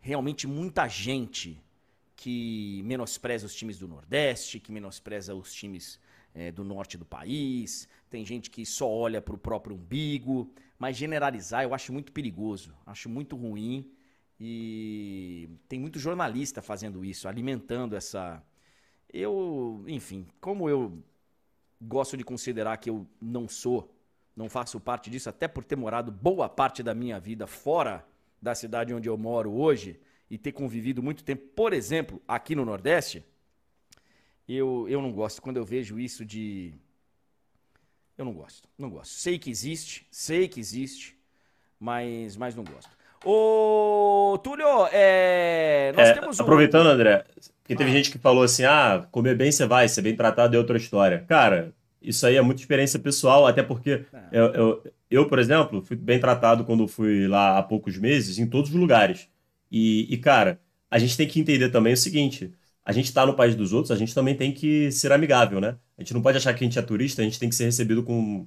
[0.00, 1.62] realmente muita gente
[2.14, 6.00] que menospreza os times do Nordeste, que menospreza os times
[6.34, 10.96] é, do norte do país, tem gente que só olha para o próprio umbigo, mas
[10.96, 13.90] generalizar eu acho muito perigoso, acho muito ruim
[14.38, 18.42] e tem muito jornalista fazendo isso, alimentando essa.
[19.12, 21.02] Eu, enfim, como eu
[21.80, 23.95] gosto de considerar que eu não sou
[24.36, 28.04] não faço parte disso, até por ter morado boa parte da minha vida fora
[28.40, 29.98] da cidade onde eu moro hoje
[30.30, 33.24] e ter convivido muito tempo, por exemplo, aqui no Nordeste,
[34.48, 35.40] eu, eu não gosto.
[35.40, 36.74] Quando eu vejo isso de.
[38.18, 39.12] Eu não gosto, não gosto.
[39.12, 41.18] Sei que existe, sei que existe,
[41.78, 42.90] mas, mas não gosto.
[43.24, 46.42] Ô, Túlio, é, nós é, temos um...
[46.42, 47.24] Aproveitando, André,
[47.62, 47.92] porque teve ah.
[47.92, 51.24] gente que falou assim: ah, comer bem você vai, ser bem tratado é outra história.
[51.26, 54.28] Cara, isso aí é muita experiência pessoal, até porque é.
[54.32, 58.46] eu, eu, eu, por exemplo, fui bem tratado quando fui lá há poucos meses, em
[58.46, 59.28] todos os lugares.
[59.70, 62.52] E, e, cara, a gente tem que entender também o seguinte:
[62.84, 65.76] a gente está no país dos outros, a gente também tem que ser amigável, né?
[65.98, 67.64] A gente não pode achar que a gente é turista, a gente tem que ser
[67.64, 68.46] recebido com,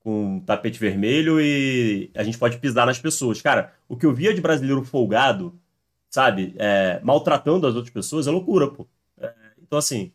[0.00, 3.40] com tapete vermelho e a gente pode pisar nas pessoas.
[3.40, 5.58] Cara, o que eu via de brasileiro folgado,
[6.10, 8.86] sabe, é, maltratando as outras pessoas é loucura, pô.
[9.18, 9.32] É,
[9.62, 10.12] então, assim,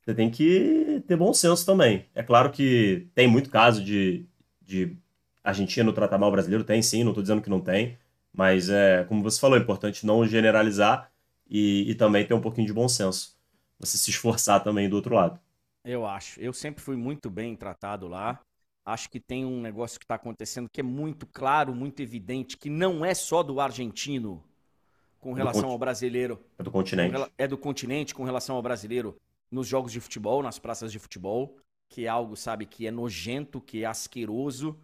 [0.00, 2.06] você tem que ter bom senso também.
[2.14, 4.26] É claro que tem muito caso de,
[4.60, 4.96] de
[5.42, 7.98] argentino tratar mal o brasileiro, tem sim, não estou dizendo que não tem.
[8.32, 11.10] Mas, é, como você falou, é importante não generalizar
[11.48, 13.36] e, e também ter um pouquinho de bom senso.
[13.78, 15.38] Você se esforçar também do outro lado.
[15.84, 16.40] Eu acho.
[16.40, 18.40] Eu sempre fui muito bem tratado lá.
[18.84, 22.70] Acho que tem um negócio que está acontecendo que é muito claro, muito evidente, que
[22.70, 24.42] não é só do argentino
[25.20, 26.40] com relação ao brasileiro.
[26.58, 27.30] É do continente.
[27.38, 29.16] É do continente com relação ao brasileiro
[29.52, 31.56] nos jogos de futebol, nas praças de futebol,
[31.88, 34.76] que é algo, sabe, que é nojento, que é asqueroso,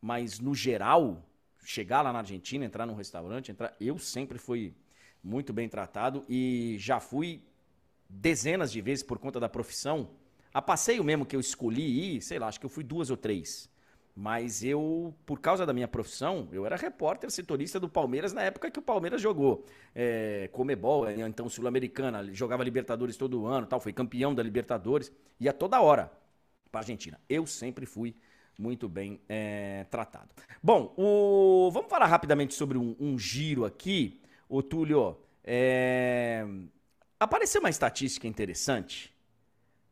[0.00, 1.20] mas no geral,
[1.64, 4.72] chegar lá na Argentina, entrar num restaurante, entrar, eu sempre fui
[5.22, 7.42] muito bem tratado e já fui
[8.08, 10.10] dezenas de vezes por conta da profissão.
[10.52, 13.16] A passeio mesmo que eu escolhi ir, sei lá, acho que eu fui duas ou
[13.16, 13.68] três.
[14.16, 18.70] Mas eu, por causa da minha profissão, eu era repórter setorista do Palmeiras na época
[18.70, 23.92] que o Palmeiras jogou é, Comebol, é, então Sul-Americana, jogava Libertadores todo ano, tal, foi
[23.92, 26.12] campeão da Libertadores, ia toda hora
[26.70, 27.20] para Argentina.
[27.28, 28.14] Eu sempre fui
[28.56, 30.28] muito bem é, tratado.
[30.62, 31.70] Bom, o...
[31.72, 34.20] vamos falar rapidamente sobre um, um giro aqui.
[34.48, 36.46] O Túlio, é...
[37.18, 39.12] apareceu uma estatística interessante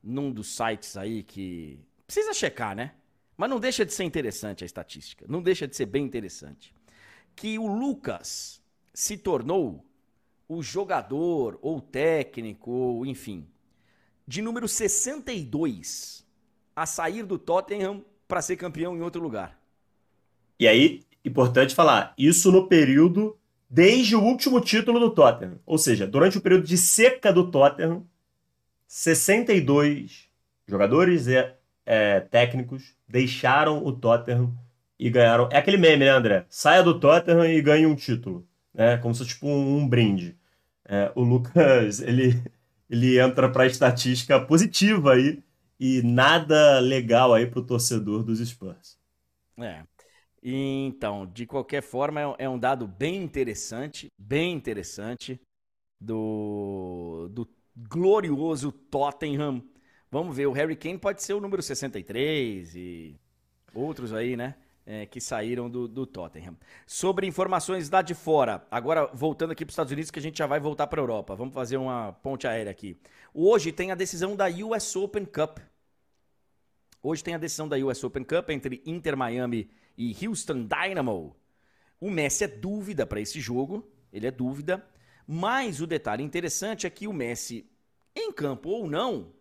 [0.01, 2.93] num dos sites aí que precisa checar, né?
[3.37, 6.75] Mas não deixa de ser interessante a estatística, não deixa de ser bem interessante.
[7.35, 8.63] Que o Lucas
[8.93, 9.85] se tornou
[10.49, 13.49] o jogador, ou técnico, ou enfim,
[14.27, 16.27] de número 62
[16.77, 19.59] a sair do Tottenham para ser campeão em outro lugar.
[20.59, 23.37] E aí, importante falar, isso no período
[23.69, 25.59] desde o último título do Tottenham.
[25.65, 28.07] Ou seja, durante o período de seca do Tottenham,
[28.87, 30.29] 62
[30.69, 31.37] jogadores e
[31.85, 34.55] é, técnicos deixaram o Tottenham
[34.99, 35.49] e ganharam.
[35.51, 36.47] É aquele meme, né, André?
[36.49, 38.47] Saia do Tottenham e ganhe um título.
[38.73, 38.97] Né?
[38.99, 40.37] Como se fosse tipo um, um brinde.
[40.85, 42.43] É, o Lucas, ele,
[42.89, 45.43] ele entra para a estatística positiva aí
[45.79, 48.97] e nada legal aí para o torcedor dos Spurs.
[49.59, 49.83] É.
[50.43, 55.41] Então, de qualquer forma, é, é um dado bem interessante, bem interessante
[56.01, 59.63] do, do glorioso Tottenham
[60.13, 63.17] Vamos ver, o Harry Kane pode ser o número 63 e
[63.73, 64.57] outros aí, né?
[64.85, 66.55] É, que saíram do, do Tottenham.
[66.87, 70.37] Sobre informações lá de fora, agora voltando aqui para os Estados Unidos, que a gente
[70.37, 71.35] já vai voltar para a Europa.
[71.35, 72.95] Vamos fazer uma ponte aérea aqui.
[73.33, 75.61] Hoje tem a decisão da US Open Cup.
[77.03, 81.35] Hoje tem a decisão da US Open Cup entre Inter Miami e Houston Dynamo.
[81.99, 84.87] O Messi é dúvida para esse jogo, ele é dúvida.
[85.27, 87.67] Mas o detalhe interessante é que o Messi,
[88.15, 89.33] em campo ou não,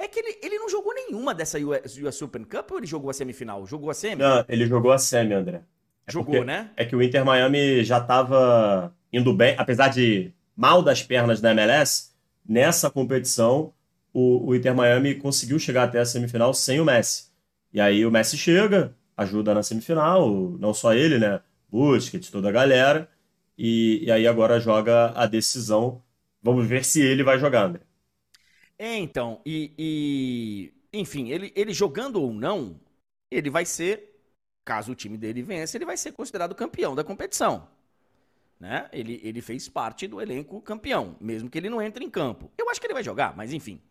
[0.00, 3.10] é que ele, ele não jogou nenhuma dessa US, US Open Cup ou ele jogou
[3.10, 3.66] a semifinal?
[3.66, 4.22] Jogou a semi?
[4.22, 5.62] Não, ele jogou a semi, André.
[6.06, 6.70] É jogou, né?
[6.76, 11.50] É que o Inter Miami já estava indo bem, apesar de mal das pernas da
[11.52, 12.10] MLS,
[12.46, 13.72] nessa competição
[14.12, 17.30] o, o Inter Miami conseguiu chegar até a semifinal sem o Messi.
[17.72, 20.28] E aí o Messi chega, ajuda na semifinal,
[20.58, 21.40] não só ele, né?
[21.68, 23.08] Busquets, toda a galera.
[23.56, 26.02] E, e aí agora joga a decisão.
[26.42, 27.82] Vamos ver se ele vai jogar, André.
[28.80, 32.80] É, então, e, e, enfim, ele, ele jogando ou não,
[33.30, 34.18] ele vai ser,
[34.64, 37.68] caso o time dele vença, ele vai ser considerado campeão da competição.
[38.58, 38.88] Né?
[38.90, 42.50] Ele, ele fez parte do elenco campeão, mesmo que ele não entre em campo.
[42.56, 43.82] Eu acho que ele vai jogar, mas enfim.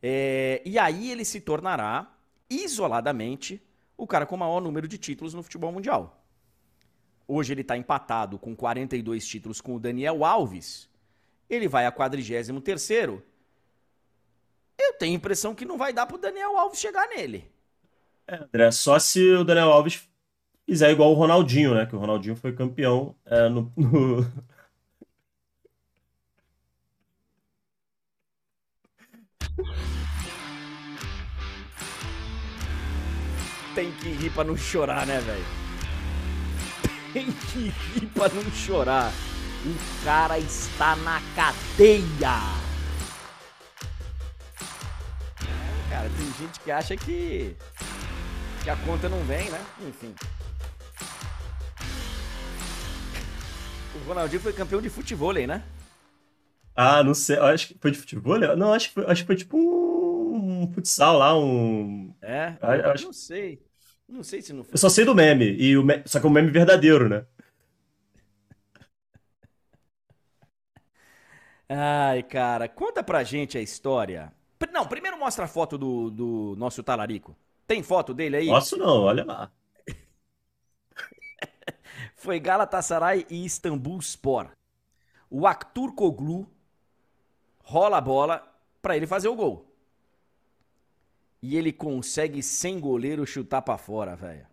[0.00, 2.08] É, e aí ele se tornará,
[2.48, 3.60] isoladamente,
[3.96, 6.24] o cara com o maior número de títulos no futebol mundial.
[7.26, 10.88] Hoje ele está empatado com 42 títulos com o Daniel Alves.
[11.50, 13.24] Ele vai a 43 terceiro
[14.78, 17.50] eu tenho a impressão que não vai dar pro Daniel Alves chegar nele.
[18.26, 20.08] É, André, só se o Daniel Alves
[20.66, 21.86] fizer igual o Ronaldinho, né?
[21.86, 24.26] Que o Ronaldinho foi campeão é, no, no...
[33.74, 35.44] Tem que rir pra não chorar, né, velho?
[37.12, 39.12] Tem que rir pra não chorar.
[39.64, 42.65] O cara está na cadeia.
[45.90, 46.08] Cara.
[46.08, 47.56] Tem gente que acha que,
[48.62, 49.60] que a conta não vem, né?
[49.86, 50.14] Enfim.
[53.94, 55.62] O Ronaldinho foi campeão de futebol, né?
[56.74, 57.38] Ah, não sei.
[57.38, 58.38] Acho que foi de futebol?
[58.56, 62.14] Não, acho que foi, acho que foi tipo um, um futsal lá, um.
[62.20, 62.54] É?
[62.60, 63.04] Eu acho...
[63.06, 63.62] não sei.
[64.08, 64.74] Não sei se não foi.
[64.74, 66.02] Eu só sei do meme, e o me...
[66.04, 67.24] só que é um meme verdadeiro, né?
[71.68, 74.32] Ai, cara, conta pra gente a história
[74.72, 77.36] não, primeiro mostra a foto do, do nosso talarico.
[77.66, 78.46] Tem foto dele aí?
[78.46, 79.50] Posso não, olha lá.
[82.14, 84.50] Foi Galatasaray e Istambul Sport.
[85.28, 86.48] O Aktur Koglu
[87.62, 88.42] rola a bola
[88.80, 89.66] para ele fazer o gol.
[91.42, 94.46] E ele consegue sem goleiro chutar para fora, velho.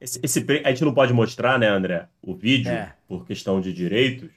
[0.00, 2.94] Esse, esse, a gente não pode mostrar, né, André, o vídeo, é.
[3.08, 4.30] por questão de direitos,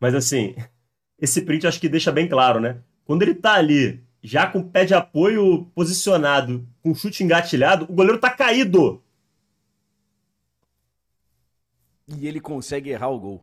[0.00, 0.56] mas assim,
[1.20, 2.80] esse print acho que deixa bem claro, né?
[3.04, 7.94] Quando ele tá ali, já com o pé de apoio posicionado, com chute engatilhado, o
[7.94, 9.02] goleiro tá caído.
[12.08, 13.40] E ele consegue errar o gol.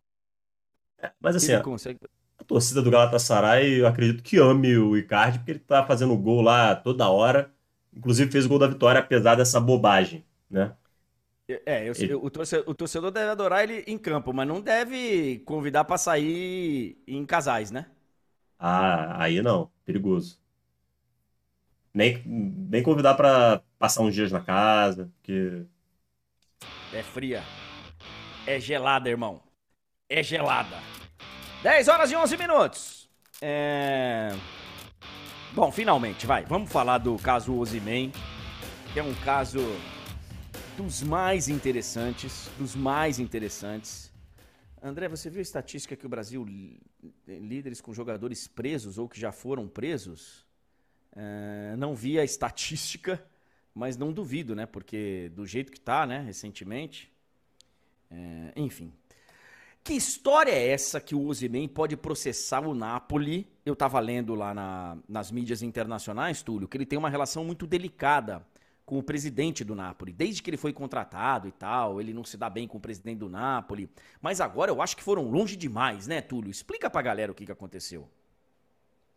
[0.98, 1.98] É, mas assim, a, consegue...
[2.38, 6.40] a torcida do Galatasaray, eu acredito que ame o Icardi, porque ele tá fazendo gol
[6.40, 7.52] lá toda hora.
[7.94, 10.74] Inclusive fez o gol da vitória, apesar dessa bobagem, né?
[11.66, 12.14] É, eu, ele...
[12.14, 16.96] o, torcedor, o, torcedor, deve adorar ele em campo, mas não deve convidar para sair
[17.06, 17.86] em casais, né?
[18.64, 20.38] Ah, aí não, perigoso.
[21.92, 25.66] Nem, nem convidar para passar uns dias na casa, porque.
[26.92, 27.42] É fria.
[28.46, 29.42] É gelada, irmão.
[30.08, 30.76] É gelada.
[31.64, 33.10] 10 horas e 11 minutos.
[33.40, 34.32] É.
[35.52, 36.44] Bom, finalmente, vai.
[36.44, 38.12] Vamos falar do caso Osimen,
[38.92, 39.58] que é um caso
[40.76, 44.11] dos mais interessantes, dos mais interessantes.
[44.82, 46.44] André, você viu a estatística que o Brasil
[47.24, 50.44] líderes com jogadores presos ou que já foram presos?
[51.14, 53.24] É, não vi a estatística,
[53.72, 54.66] mas não duvido, né?
[54.66, 57.12] Porque do jeito que tá, né, recentemente.
[58.10, 58.92] É, enfim.
[59.84, 63.48] Que história é essa que o Osimhen pode processar o Napoli?
[63.64, 67.68] Eu tava lendo lá na, nas mídias internacionais, Túlio, que ele tem uma relação muito
[67.68, 68.44] delicada
[68.92, 70.12] com o presidente do Napoli.
[70.12, 73.20] Desde que ele foi contratado e tal, ele não se dá bem com o presidente
[73.20, 73.88] do Napoli.
[74.20, 76.50] Mas agora eu acho que foram longe demais, né, Túlio?
[76.50, 78.06] Explica pra galera o que, que aconteceu.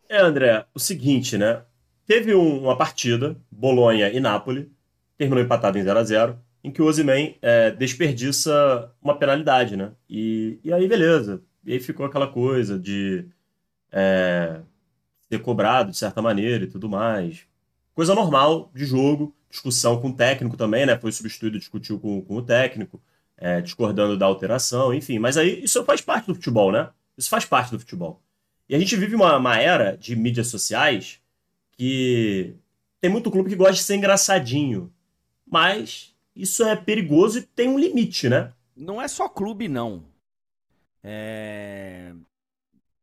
[0.07, 1.61] É, André, o seguinte, né?
[2.07, 4.71] Teve um, uma partida, Bolonha e Napoli,
[5.17, 9.91] terminou empatado em 0 a 0 em que o Ozyman é, desperdiça uma penalidade, né?
[10.09, 11.43] E, e aí, beleza.
[11.65, 13.25] E aí ficou aquela coisa de
[13.91, 14.61] é,
[15.29, 17.45] ser cobrado de certa maneira e tudo mais.
[17.93, 20.97] Coisa normal de jogo discussão com o técnico também, né?
[20.97, 23.01] Foi substituído, discutiu com, com o técnico,
[23.37, 25.17] é, discordando da alteração, enfim.
[25.17, 26.89] Mas aí isso faz parte do futebol, né?
[27.17, 28.21] Isso faz parte do futebol.
[28.67, 31.21] E a gente vive uma, uma era de mídias sociais
[31.71, 32.55] que
[32.99, 34.91] tem muito clube que gosta de ser engraçadinho.
[35.45, 38.51] Mas isso é perigoso e tem um limite, né?
[38.75, 40.03] Não é só clube, não.
[41.03, 42.13] É...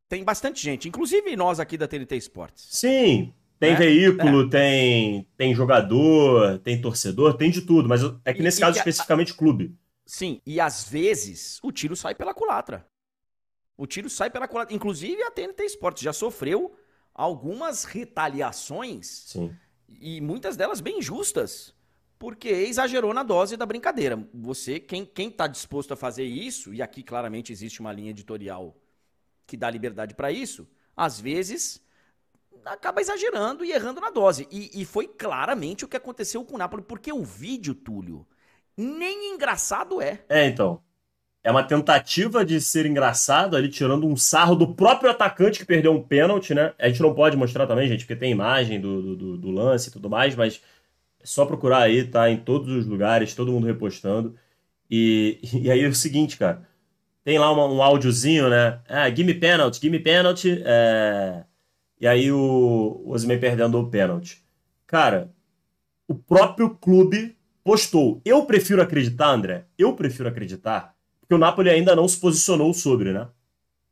[0.08, 2.66] Tem bastante gente, inclusive nós aqui da TNT Esportes.
[2.68, 3.32] Sim,
[3.62, 3.78] tem né?
[3.78, 4.48] veículo, é.
[4.48, 8.80] tem, tem jogador, tem torcedor, tem de tudo, mas é que nesse e, caso e
[8.80, 9.78] especificamente clube.
[10.04, 12.84] Sim, e às vezes o tiro sai pela culatra.
[13.76, 14.74] O tiro sai pela culatra.
[14.74, 16.76] Inclusive a TNT Esportes já sofreu
[17.14, 19.54] algumas retaliações Sim.
[19.88, 21.72] e muitas delas bem justas,
[22.18, 24.28] porque exagerou na dose da brincadeira.
[24.34, 28.76] Você, quem, quem tá disposto a fazer isso, e aqui claramente existe uma linha editorial
[29.46, 31.80] que dá liberdade para isso, às vezes
[32.64, 34.46] acaba exagerando e errando na dose.
[34.50, 38.26] E, e, foi claramente o que aconteceu com o Napoli, porque o vídeo, Túlio,
[38.76, 40.24] nem engraçado é.
[40.28, 40.80] É, então.
[41.44, 45.92] É uma tentativa de ser engraçado ali, tirando um sarro do próprio atacante que perdeu
[45.92, 46.72] um pênalti, né?
[46.78, 49.92] A gente não pode mostrar também, gente, porque tem imagem do, do, do lance e
[49.92, 50.62] tudo mais, mas
[51.20, 52.30] é só procurar aí, tá?
[52.30, 54.36] Em todos os lugares, todo mundo repostando.
[54.90, 56.62] E, e aí é o seguinte, cara.
[57.24, 58.80] Tem lá uma, um áudiozinho, né?
[58.88, 60.62] Ah, give me penalty, give me penalty.
[60.64, 61.44] É
[62.02, 64.44] e aí o, o perdendo o pênalti.
[64.88, 65.30] Cara,
[66.08, 68.20] o próprio clube postou.
[68.24, 73.12] Eu prefiro acreditar, André, eu prefiro acreditar, porque o Napoli ainda não se posicionou sobre,
[73.12, 73.28] né?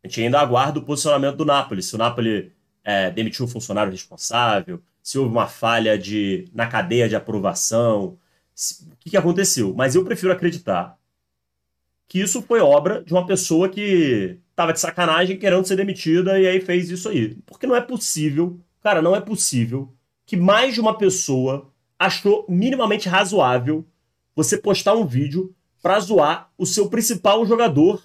[0.02, 1.84] A gente ainda aguarda o posicionamento do Napoli.
[1.84, 7.08] Se o Napoli é, demitiu o funcionário responsável, se houve uma falha de, na cadeia
[7.08, 8.18] de aprovação,
[8.52, 9.72] se, o que, que aconteceu.
[9.72, 10.98] Mas eu prefiro acreditar
[12.10, 16.46] que isso foi obra de uma pessoa que tava de sacanagem querendo ser demitida e
[16.48, 17.36] aí fez isso aí.
[17.46, 19.94] Porque não é possível, cara, não é possível
[20.26, 23.86] que mais de uma pessoa achou minimamente razoável
[24.34, 28.02] você postar um vídeo pra zoar o seu principal jogador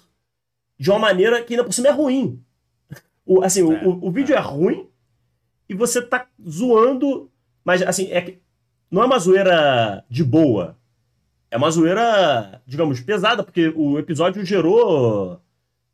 [0.78, 2.40] de uma maneira que ainda por cima é ruim.
[3.24, 4.38] O, assim, é, o, o, vídeo é.
[4.38, 4.88] é ruim
[5.68, 7.28] e você tá zoando,
[7.64, 8.38] mas assim, é que
[8.88, 10.78] não é uma zoeira de boa.
[11.50, 15.40] É uma zoeira, digamos, pesada, porque o episódio gerou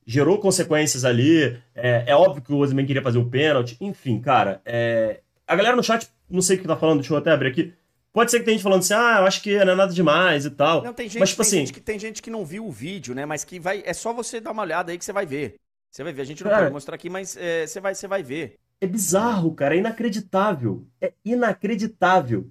[0.07, 1.59] gerou consequências ali.
[1.75, 3.77] É, é óbvio que o Ozyman queria fazer o pênalti.
[3.81, 5.21] Enfim, cara, é...
[5.47, 7.73] a galera no chat, não sei o que tá falando, deixa eu até abrir aqui.
[8.13, 10.45] Pode ser que tenha gente falando assim, ah, eu acho que não é nada demais
[10.45, 10.83] e tal.
[10.83, 11.59] Não, tem gente, Mas, tipo tem assim...
[11.61, 13.25] gente que tem gente que não viu o vídeo, né?
[13.25, 13.83] Mas que vai.
[13.87, 15.55] É só você dar uma olhada aí que você vai ver.
[15.91, 16.23] Você vai ver.
[16.23, 18.59] A gente não cara, pode mostrar aqui, mas é, você, vai, você vai ver.
[18.81, 19.75] É bizarro, cara.
[19.75, 20.87] É inacreditável.
[21.01, 22.51] É inacreditável.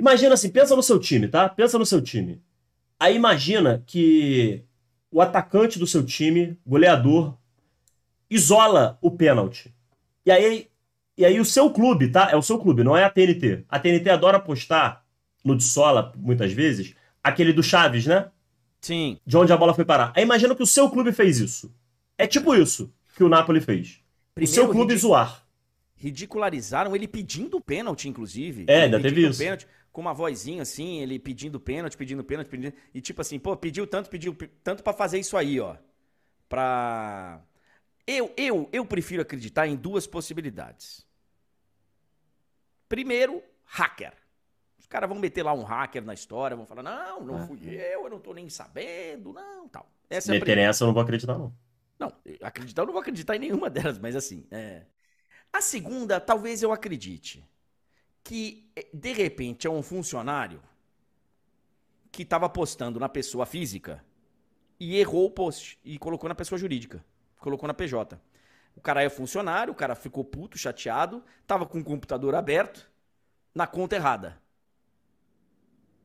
[0.00, 1.46] Imagina assim, pensa no seu time, tá?
[1.46, 2.40] Pensa no seu time.
[2.98, 4.64] Aí imagina que
[5.12, 7.36] o atacante do seu time, goleador,
[8.30, 9.74] isola o pênalti.
[10.24, 10.68] E aí,
[11.18, 12.30] e aí o seu clube, tá?
[12.32, 13.64] É o seu clube, não é a TNT.
[13.68, 15.04] A TNT adora postar
[15.44, 18.30] no de sola, muitas vezes, aquele do Chaves, né?
[18.80, 19.18] Sim.
[19.26, 20.14] De onde a bola foi parar.
[20.16, 21.70] Aí imagina que o seu clube fez isso.
[22.16, 24.00] É tipo isso que o Napoli fez.
[24.34, 25.44] Primeiro, o seu clube ridic- zoar.
[25.94, 28.64] Ridicularizaram ele pedindo o pênalti, inclusive.
[28.68, 29.38] É, Ele ainda teve isso.
[29.38, 32.74] Pênalti, com uma vozinha assim, ele pedindo pênalti, pedindo pênalti, pedindo.
[32.94, 35.76] E tipo assim, pô, pediu tanto, pediu tanto pra fazer isso aí, ó.
[36.48, 37.42] Pra.
[38.06, 41.06] Eu, eu, eu prefiro acreditar em duas possibilidades.
[42.88, 44.12] Primeiro, hacker.
[44.78, 47.46] Os caras vão meter lá um hacker na história, vão falar: não, não Ah.
[47.46, 49.88] fui eu, eu não tô nem sabendo, não, tal.
[50.08, 51.54] Essa Se é meter nessa, eu não vou acreditar, não.
[51.98, 52.12] Não,
[52.42, 54.46] acreditar eu não vou acreditar em nenhuma delas, mas assim.
[54.50, 54.86] é.
[55.52, 57.44] A segunda, talvez eu acredite.
[58.22, 60.62] Que, eh, de repente, é um funcionário
[62.12, 64.04] que estava postando na pessoa física
[64.78, 67.04] e errou o post e colocou na pessoa jurídica.
[67.38, 68.20] Colocou na PJ.
[68.74, 72.90] O cara é funcionário, o cara ficou puto, chateado, tava com o computador aberto,
[73.54, 74.40] na conta errada.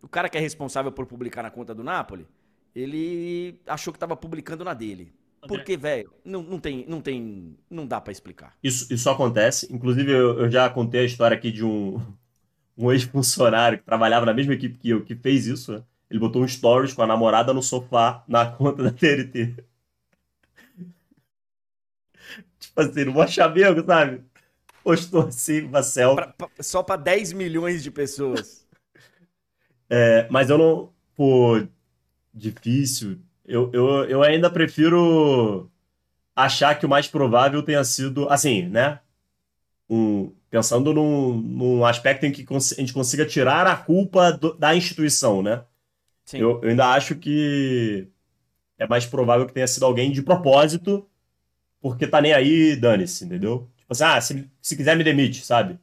[0.02, 2.28] O cara que é responsável por publicar na conta do Napoli,
[2.76, 5.14] ele achou que tava publicando na dele.
[5.48, 8.56] Porque, velho, não, não tem, não tem, não dá pra explicar.
[8.64, 9.68] Isso, isso acontece.
[9.74, 11.98] Inclusive, eu, eu já contei a história aqui de um,
[12.78, 15.74] um ex-funcionário que trabalhava na mesma equipe que eu, que fez isso.
[15.74, 15.84] né?
[16.10, 19.56] Ele botou um stories com a namorada no sofá na conta da TNT.
[22.60, 24.22] tipo assim, no maior chamego, sabe?
[24.84, 26.16] Postou assim, selfie.
[26.16, 28.66] Pra- pra- só pra 10 milhões de pessoas.
[29.90, 30.94] É, mas eu não.
[31.16, 31.66] Pô,
[32.34, 33.20] difícil.
[33.46, 35.70] Eu, eu, eu ainda prefiro
[36.36, 38.30] achar que o mais provável tenha sido.
[38.30, 39.00] Assim, né?
[39.90, 44.76] Um, pensando num, num aspecto em que a gente consiga tirar a culpa do- da
[44.76, 45.64] instituição, né?
[46.26, 46.48] Sim.
[46.48, 48.08] Eu, eu ainda acho que
[48.80, 51.08] é mais provável que tenha sido alguém de propósito,
[51.82, 53.70] porque tá nem aí, dane-se, entendeu?
[53.78, 55.80] Tipo assim, ah, se, se quiser me demite, sabe?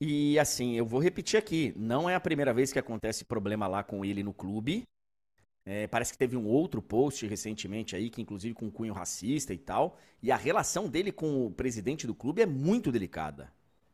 [0.00, 3.82] E assim, eu vou repetir aqui, não é a primeira vez que acontece problema lá
[3.82, 4.84] com ele no clube.
[5.66, 9.58] É, parece que teve um outro post recentemente aí, que inclusive com cunho racista e
[9.58, 9.98] tal.
[10.22, 13.50] E a relação dele com o presidente do clube é muito delicada.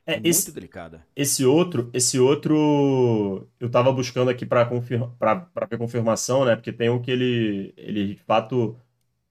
[0.07, 1.07] É, muito esse, delicada.
[1.17, 6.57] Esse outro, esse outro, eu tava buscando aqui para confirmar, para ver confirmação, né?
[6.57, 8.79] Porque tem um que ele, ele de fato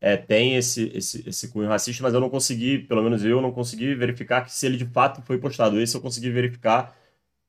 [0.02, 3.52] é, tem esse, esse, esse cunho racista, mas eu não consegui, pelo menos eu não
[3.54, 5.80] consegui verificar que se ele de fato foi postado.
[5.82, 6.96] Esse eu consegui verificar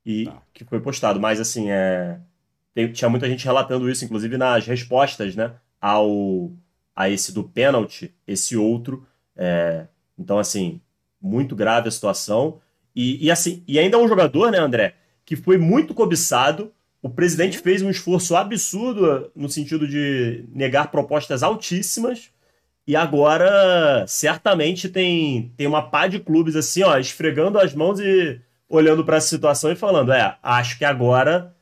[0.07, 0.43] e Tá.
[0.55, 1.21] que foi postado.
[1.21, 2.21] Mas assim, é,
[2.75, 5.53] tem- tinha muita gente relatando isso, inclusive nas respostas, né?
[5.81, 6.51] Ao
[6.95, 9.07] a esse do pênalti, esse outro.
[9.37, 9.87] é,
[10.19, 10.81] então assim,
[11.21, 12.61] muito grave a situação.
[12.95, 14.95] E, e assim, e ainda é um jogador, né, André,
[15.25, 16.73] que foi muito cobiçado.
[17.03, 22.31] O presidente fez um esforço absurdo no sentido de negar propostas altíssimas.
[22.87, 28.41] E agora, certamente, tem, tem uma pá de clubes assim, ó, esfregando as mãos e
[28.69, 31.55] olhando para essa situação e falando: é, acho que agora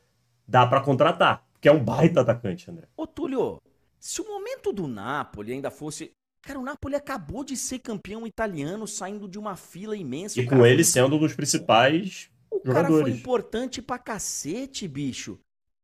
[0.49, 1.45] dá para contratar.
[1.53, 2.87] Porque é um baita atacante, André.
[2.95, 3.61] Ô, Túlio,
[3.99, 6.11] se o momento do Napoli ainda fosse.
[6.41, 10.39] Cara, o Napoli acabou de ser campeão italiano saindo de uma fila imensa.
[10.39, 12.29] E com ele sendo um dos principais.
[12.49, 13.19] O cara foi jogadores.
[13.19, 15.37] importante pra cacete, bicho.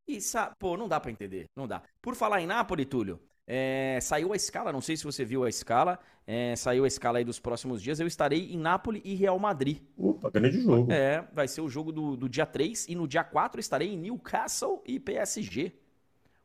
[0.07, 0.17] E,
[0.57, 1.83] pô, não dá pra entender, não dá.
[2.01, 5.49] Por falar em Napoli, Túlio, é, saiu a escala, não sei se você viu a
[5.49, 9.37] escala, é, saiu a escala aí dos próximos dias, eu estarei em Napoli e Real
[9.37, 9.79] Madrid.
[9.97, 10.91] Opa, grande jogo.
[10.91, 13.97] É, vai ser o jogo do, do dia 3 e no dia 4 estarei em
[13.97, 15.73] Newcastle e PSG.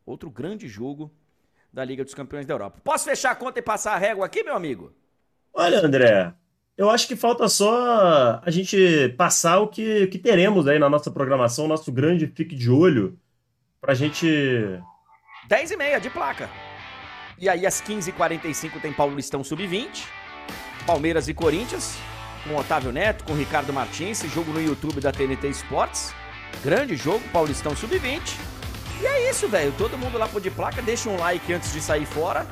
[0.05, 1.10] Outro grande jogo
[1.72, 2.81] da Liga dos Campeões da Europa.
[2.82, 4.93] Posso fechar a conta e passar a régua aqui, meu amigo?
[5.55, 6.35] Olha, André,
[6.77, 11.10] eu acho que falta só a gente passar o que, que teremos aí na nossa
[11.10, 13.18] programação, nosso grande fique de olho,
[13.81, 14.27] pra gente.
[15.48, 16.48] 10 e meia de placa.
[17.41, 20.05] E aí às 15h45 tem Paulistão Sub-20,
[20.87, 21.97] Palmeiras e Corinthians,
[22.47, 26.12] com Otávio Neto, com Ricardo Martins, esse jogo no YouTube da TNT Esportes.
[26.62, 28.21] Grande jogo, Paulistão Sub-20.
[29.01, 29.73] E é isso, velho.
[29.79, 32.47] Todo mundo lá por de placa, deixa um like antes de sair fora.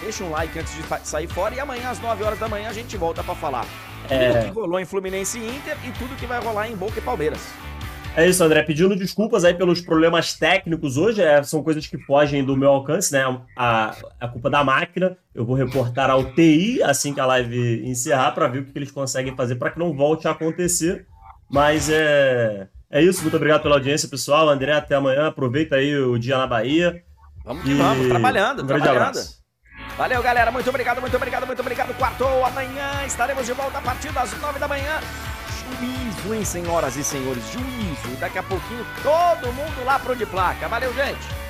[0.00, 2.72] Deixa um like antes de sair fora e amanhã às 9 horas da manhã a
[2.72, 3.64] gente volta pra falar
[4.10, 4.32] É.
[4.32, 7.02] tudo que rolou em Fluminense e Inter e tudo que vai rolar em Boca e
[7.02, 7.40] Palmeiras.
[8.16, 8.62] É isso, André.
[8.62, 13.12] Pedindo desculpas aí pelos problemas técnicos hoje, é, são coisas que fogem do meu alcance,
[13.12, 13.22] né?
[13.54, 15.16] A, a culpa da máquina.
[15.34, 18.90] Eu vou reportar ao TI assim que a live encerrar para ver o que eles
[18.90, 21.06] conseguem fazer para que não volte a acontecer.
[21.50, 23.20] Mas é, é isso.
[23.20, 24.48] Muito obrigado pela audiência, pessoal.
[24.48, 25.26] André, até amanhã.
[25.26, 27.02] Aproveita aí o dia na Bahia.
[27.44, 28.96] Vamos que E vamos, trabalhando, um trabalhando.
[28.96, 29.36] abraço.
[29.98, 30.50] Valeu, galera.
[30.50, 31.94] Muito obrigado, muito obrigado, muito obrigado.
[31.98, 33.04] Quartou amanhã.
[33.06, 35.00] Estaremos de volta a partir das nove da manhã.
[35.78, 37.44] Juízo, hein, senhoras e senhores?
[37.50, 38.16] Juízo.
[38.18, 40.68] Daqui a pouquinho, todo mundo lá pro de placa.
[40.68, 41.45] Valeu, gente.